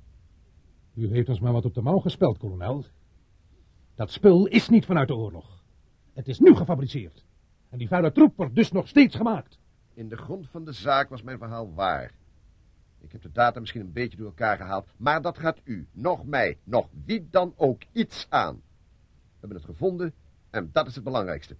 U 0.95 1.09
heeft 1.09 1.29
ons 1.29 1.41
maar 1.41 1.53
wat 1.53 1.65
op 1.65 1.75
de 1.75 1.83
mouw 1.83 1.99
gespeld, 1.99 2.39
kolonel. 2.39 2.85
Dat 3.95 4.11
spul 4.11 4.47
is 4.47 4.69
niet 4.69 4.85
vanuit 4.85 5.09
de 5.09 5.15
oorlog. 5.15 5.65
Het 6.13 6.29
is 6.29 6.39
nu 6.39 6.55
gefabriceerd. 6.55 7.25
En 7.69 7.79
die 7.79 7.89
vuile 7.89 8.13
troep 8.13 8.37
wordt 8.37 8.55
dus 8.55 8.73
nog 8.73 8.89
steeds 8.89 9.17
gemaakt. 9.17 9.59
In 9.95 10.09
de 10.09 10.17
grond 10.17 10.49
van 10.49 10.65
de 10.65 10.73
zaak 10.73 11.09
was 11.09 11.23
mijn 11.23 11.39
verhaal 11.39 11.75
waar. 11.75 12.15
Ik 13.01 13.13
heb 13.13 13.23
de 13.23 13.33
data 13.33 13.61
misschien 13.61 13.81
een 13.81 13.93
beetje 13.93 14.17
door 14.17 14.27
elkaar 14.27 14.57
gehaald, 14.57 14.87
maar 14.97 15.23
dat 15.23 15.39
gaat 15.39 15.61
u, 15.65 15.89
nog 15.93 16.25
mij, 16.25 16.59
nog 16.65 16.89
wie 17.05 17.29
dan 17.31 17.55
ook 17.57 17.83
iets 17.93 18.27
aan. 18.29 18.55
We 18.55 19.41
hebben 19.41 19.59
het 19.59 19.67
gevonden 19.67 20.15
en 20.55 20.71
dat 20.73 20.87
is 20.87 20.95
het 20.95 21.05
belangrijkste. 21.05 21.57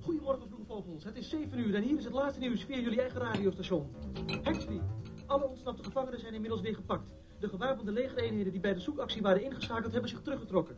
Goedemorgen, 0.00 0.48
vroege 0.48 0.64
vogels. 0.64 1.04
Het 1.04 1.16
is 1.16 1.28
7 1.28 1.58
uur 1.58 1.74
en 1.74 1.82
hier 1.82 1.98
is 1.98 2.04
het 2.04 2.12
laatste 2.12 2.40
nieuws 2.40 2.64
via 2.64 2.78
jullie 2.78 3.00
eigen 3.00 3.20
radiostation. 3.20 3.94
Hexby. 4.42 4.80
Alle 5.26 5.48
ontsnapte 5.48 5.84
gevangenen 5.84 6.20
zijn 6.20 6.34
inmiddels 6.34 6.60
weer 6.60 6.74
gepakt. 6.74 7.08
De 7.40 7.48
gewapende 7.48 7.92
legereenheden 7.92 8.52
die 8.52 8.60
bij 8.60 8.74
de 8.74 8.80
zoekactie 8.80 9.22
waren 9.22 9.42
ingeschakeld 9.44 9.92
hebben 9.92 10.10
zich 10.10 10.22
teruggetrokken. 10.22 10.76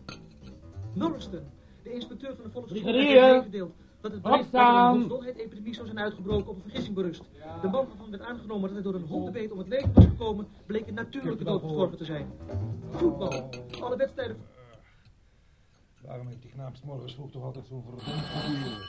Norriston. 0.94 1.50
De 1.82 1.92
inspecteur 1.92 2.34
van 2.34 2.44
de 2.44 2.50
volksgezondheid 2.50 3.06
heeft 3.06 3.20
meegedeeld 3.20 3.74
dat 4.00 4.12
het 4.12 4.22
bericht 4.22 4.54
er 4.54 4.60
een 4.60 5.08
dolheid-epidemie 5.08 5.74
zou 5.74 5.86
zijn 5.86 5.98
uitgebroken 5.98 6.48
op 6.48 6.56
een 6.56 6.62
vergissing 6.62 6.94
berust. 6.94 7.22
De 7.62 7.68
man 7.68 7.86
waarvan 7.86 8.10
werd 8.10 8.22
aangenomen 8.22 8.62
dat 8.62 8.72
hij 8.72 8.82
door 8.82 8.94
een 8.94 9.06
hondenbeet 9.06 9.52
om 9.52 9.58
het 9.58 9.68
leven 9.68 9.92
was 9.92 10.04
gekomen, 10.04 10.46
bleek 10.66 10.86
een 10.86 10.94
natuurlijke 10.94 11.44
dood 11.44 11.62
gestorven 11.62 11.98
te 11.98 12.04
zijn. 12.04 12.26
Voetbal. 12.90 13.50
Alle 13.80 13.96
wedstrijden 13.96 14.36
Waarom 16.06 16.26
heeft 16.26 16.42
die 16.42 16.50
knaap 16.50 16.76
morgens 16.84 17.14
vroeg 17.14 17.30
toch 17.30 17.42
altijd 17.42 17.66
zo'n 17.66 17.82
verdomd 17.82 18.02
goede 18.02 18.84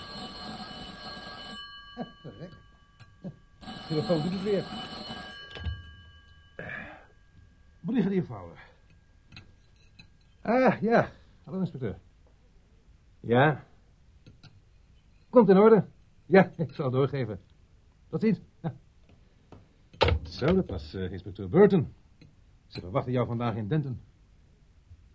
Verrek. 2.22 2.52
Telefoon 3.88 4.22
doet 4.22 4.32
het 4.32 4.44
weer. 4.44 4.64
Brigadier 7.80 8.24
Fowler. 8.24 8.66
Ah, 10.42 10.82
ja. 10.82 11.10
Hallo, 11.44 11.60
inspecteur. 11.60 11.98
Ja. 13.20 13.64
Komt 15.38 15.50
in 15.50 15.58
orde. 15.58 15.86
Ja, 16.26 16.52
ik 16.58 16.74
zal 16.74 16.86
het 16.86 16.94
doorgeven. 16.94 17.40
Tot 18.10 18.22
ziens. 18.22 18.40
Ja. 18.62 18.76
Zo, 20.24 20.56
dat 20.56 20.70
was 20.70 20.94
eh, 20.94 21.12
inspecteur 21.12 21.50
Burton. 21.50 21.94
Ze 22.68 22.80
verwachten 22.80 23.12
jou 23.12 23.28
vandaag 23.28 23.56
in 23.56 23.68
Denton. 23.68 24.00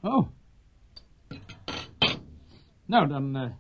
Oh. 0.01 0.27
Nou, 2.85 3.09
dan 3.09 3.37
eh, 3.37 3.51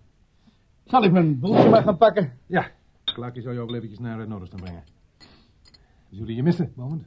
zal 0.84 1.04
ik 1.04 1.12
mijn 1.12 1.38
broertje 1.38 1.68
maar 1.68 1.82
gaan 1.82 1.96
pakken. 1.96 2.38
Ja, 2.46 2.70
Klaakje 3.04 3.42
zou 3.42 3.54
je 3.54 3.60
ook 3.60 3.66
wel 3.66 3.76
eventjes 3.76 4.00
naar 4.00 4.20
uh, 4.20 4.26
Noorderstan 4.26 4.60
brengen. 4.60 4.84
We 6.08 6.16
zullen 6.16 6.34
je 6.34 6.42
missen, 6.42 6.72
moment. 6.76 7.06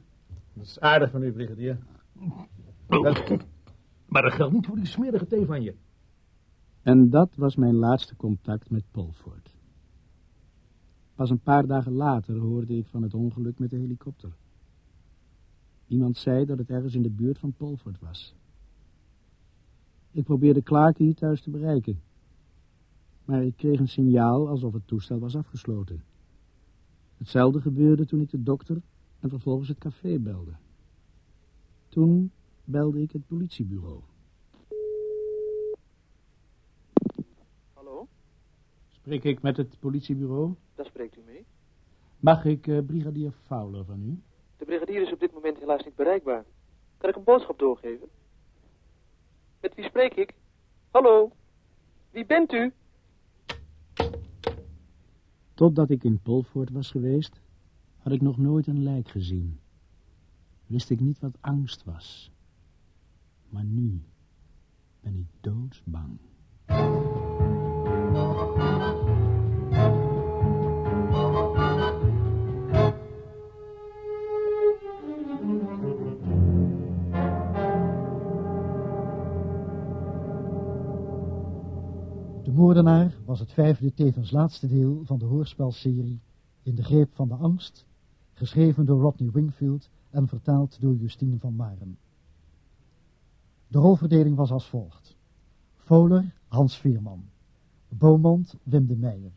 Dat 0.52 0.66
is 0.66 0.80
aardig 0.80 1.10
van 1.10 1.22
u, 1.22 1.32
brigadier. 1.32 1.78
Maar 4.06 4.22
dat 4.22 4.32
geldt 4.32 4.52
niet 4.52 4.66
voor 4.66 4.76
die 4.76 4.86
smerige 4.86 5.26
thee 5.26 5.46
van 5.46 5.62
je. 5.62 5.74
En 6.86 7.10
dat 7.10 7.34
was 7.34 7.56
mijn 7.56 7.74
laatste 7.74 8.16
contact 8.16 8.70
met 8.70 8.84
Polford. 8.90 9.54
Pas 11.14 11.30
een 11.30 11.40
paar 11.40 11.66
dagen 11.66 11.92
later 11.92 12.38
hoorde 12.38 12.76
ik 12.76 12.86
van 12.86 13.02
het 13.02 13.14
ongeluk 13.14 13.58
met 13.58 13.70
de 13.70 13.76
helikopter. 13.76 14.36
Iemand 15.86 16.16
zei 16.16 16.44
dat 16.44 16.58
het 16.58 16.70
ergens 16.70 16.94
in 16.94 17.02
de 17.02 17.10
buurt 17.10 17.38
van 17.38 17.52
Polford 17.52 18.00
was. 18.00 18.34
Ik 20.10 20.24
probeerde 20.24 20.62
Clarke 20.62 21.14
thuis 21.14 21.42
te 21.42 21.50
bereiken. 21.50 22.00
Maar 23.24 23.44
ik 23.44 23.56
kreeg 23.56 23.78
een 23.78 23.88
signaal 23.88 24.48
alsof 24.48 24.72
het 24.72 24.86
toestel 24.86 25.18
was 25.18 25.36
afgesloten. 25.36 26.02
Hetzelfde 27.16 27.60
gebeurde 27.60 28.06
toen 28.06 28.20
ik 28.20 28.30
de 28.30 28.42
dokter 28.42 28.82
en 29.20 29.28
vervolgens 29.28 29.68
het 29.68 29.78
café 29.78 30.18
belde. 30.18 30.52
Toen 31.88 32.30
belde 32.64 33.02
ik 33.02 33.12
het 33.12 33.26
politiebureau. 33.26 34.02
Spreek 39.06 39.24
ik 39.24 39.42
met 39.42 39.56
het 39.56 39.78
politiebureau? 39.80 40.54
daar 40.74 40.86
spreekt 40.86 41.16
u 41.16 41.20
mee. 41.26 41.44
Mag 42.20 42.44
ik 42.44 42.66
eh, 42.66 42.78
brigadier 42.86 43.30
Fowler 43.30 43.84
van 43.84 44.02
u? 44.02 44.22
De 44.56 44.64
brigadier 44.64 45.02
is 45.02 45.12
op 45.12 45.20
dit 45.20 45.32
moment 45.32 45.58
helaas 45.58 45.84
niet 45.84 45.94
bereikbaar. 45.94 46.44
Kan 46.98 47.10
ik 47.10 47.16
een 47.16 47.24
boodschap 47.24 47.58
doorgeven? 47.58 48.08
Met 49.60 49.74
wie 49.74 49.84
spreek 49.84 50.14
ik? 50.14 50.34
Hallo? 50.90 51.32
Wie 52.10 52.26
bent 52.26 52.52
u? 52.52 52.72
Totdat 55.54 55.90
ik 55.90 56.04
in 56.04 56.20
Polford 56.22 56.70
was 56.70 56.90
geweest, 56.90 57.40
had 57.98 58.12
ik 58.12 58.20
nog 58.20 58.36
nooit 58.36 58.66
een 58.66 58.82
lijk 58.82 59.08
gezien. 59.08 59.60
Wist 60.66 60.90
ik 60.90 61.00
niet 61.00 61.18
wat 61.18 61.38
angst 61.40 61.84
was. 61.84 62.30
Maar 63.48 63.64
nu 63.64 64.02
ben 65.00 65.16
ik 65.16 65.26
doodsbang. 65.40 66.18
Moordenaar 82.56 83.14
was 83.24 83.40
het 83.40 83.52
vijfde 83.52 83.94
tevens 83.94 84.30
laatste 84.30 84.66
deel 84.66 85.02
van 85.04 85.18
de 85.18 85.24
hoorspelserie 85.24 86.20
In 86.62 86.74
de 86.74 86.82
greep 86.82 87.14
van 87.14 87.28
de 87.28 87.34
angst, 87.34 87.84
geschreven 88.32 88.86
door 88.86 89.00
Rodney 89.00 89.30
Wingfield 89.30 89.90
en 90.10 90.28
vertaald 90.28 90.80
door 90.80 90.94
Justine 90.94 91.38
van 91.38 91.54
Maren. 91.54 91.98
De 93.68 93.78
rolverdeling 93.78 94.36
was 94.36 94.50
als 94.50 94.66
volgt. 94.66 95.16
Voler, 95.74 96.34
Hans 96.48 96.76
Veerman. 96.76 97.24
Beaumont, 97.88 98.56
Wim 98.62 98.86
de 98.86 98.96
Meijer. 98.96 99.32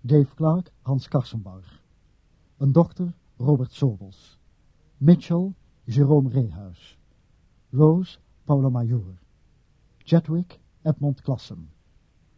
Dave 0.00 0.34
Clark, 0.34 0.72
Hans 0.82 1.08
Karsenbarg. 1.08 1.82
Een 2.56 2.72
dokter, 2.72 3.12
Robert 3.36 3.72
Sobels. 3.72 4.38
Mitchell, 4.96 5.52
Jerome 5.84 6.28
Reehuis. 6.28 6.98
Rose, 7.70 8.18
Paula 8.44 8.68
Major. 8.68 9.18
Chadwick, 9.98 10.60
Edmond 10.82 11.20
Klassen. 11.20 11.73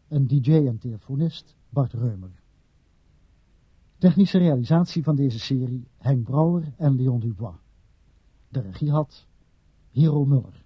En 0.08 0.26
DJ 0.26 0.52
en 0.52 0.78
telefonist, 0.78 1.56
Bart 1.68 1.92
Reumer. 1.92 2.30
Technische 3.98 4.38
realisatie 4.38 5.02
van 5.02 5.16
deze 5.16 5.38
serie 5.38 5.88
Henk 5.96 6.24
Brouwer 6.24 6.72
en 6.76 6.96
Leon 6.96 7.20
Dubois. 7.20 7.56
De 8.48 8.60
regie 8.60 8.90
had 8.90 9.26
Hero 9.90 10.24
Muller. 10.24 10.64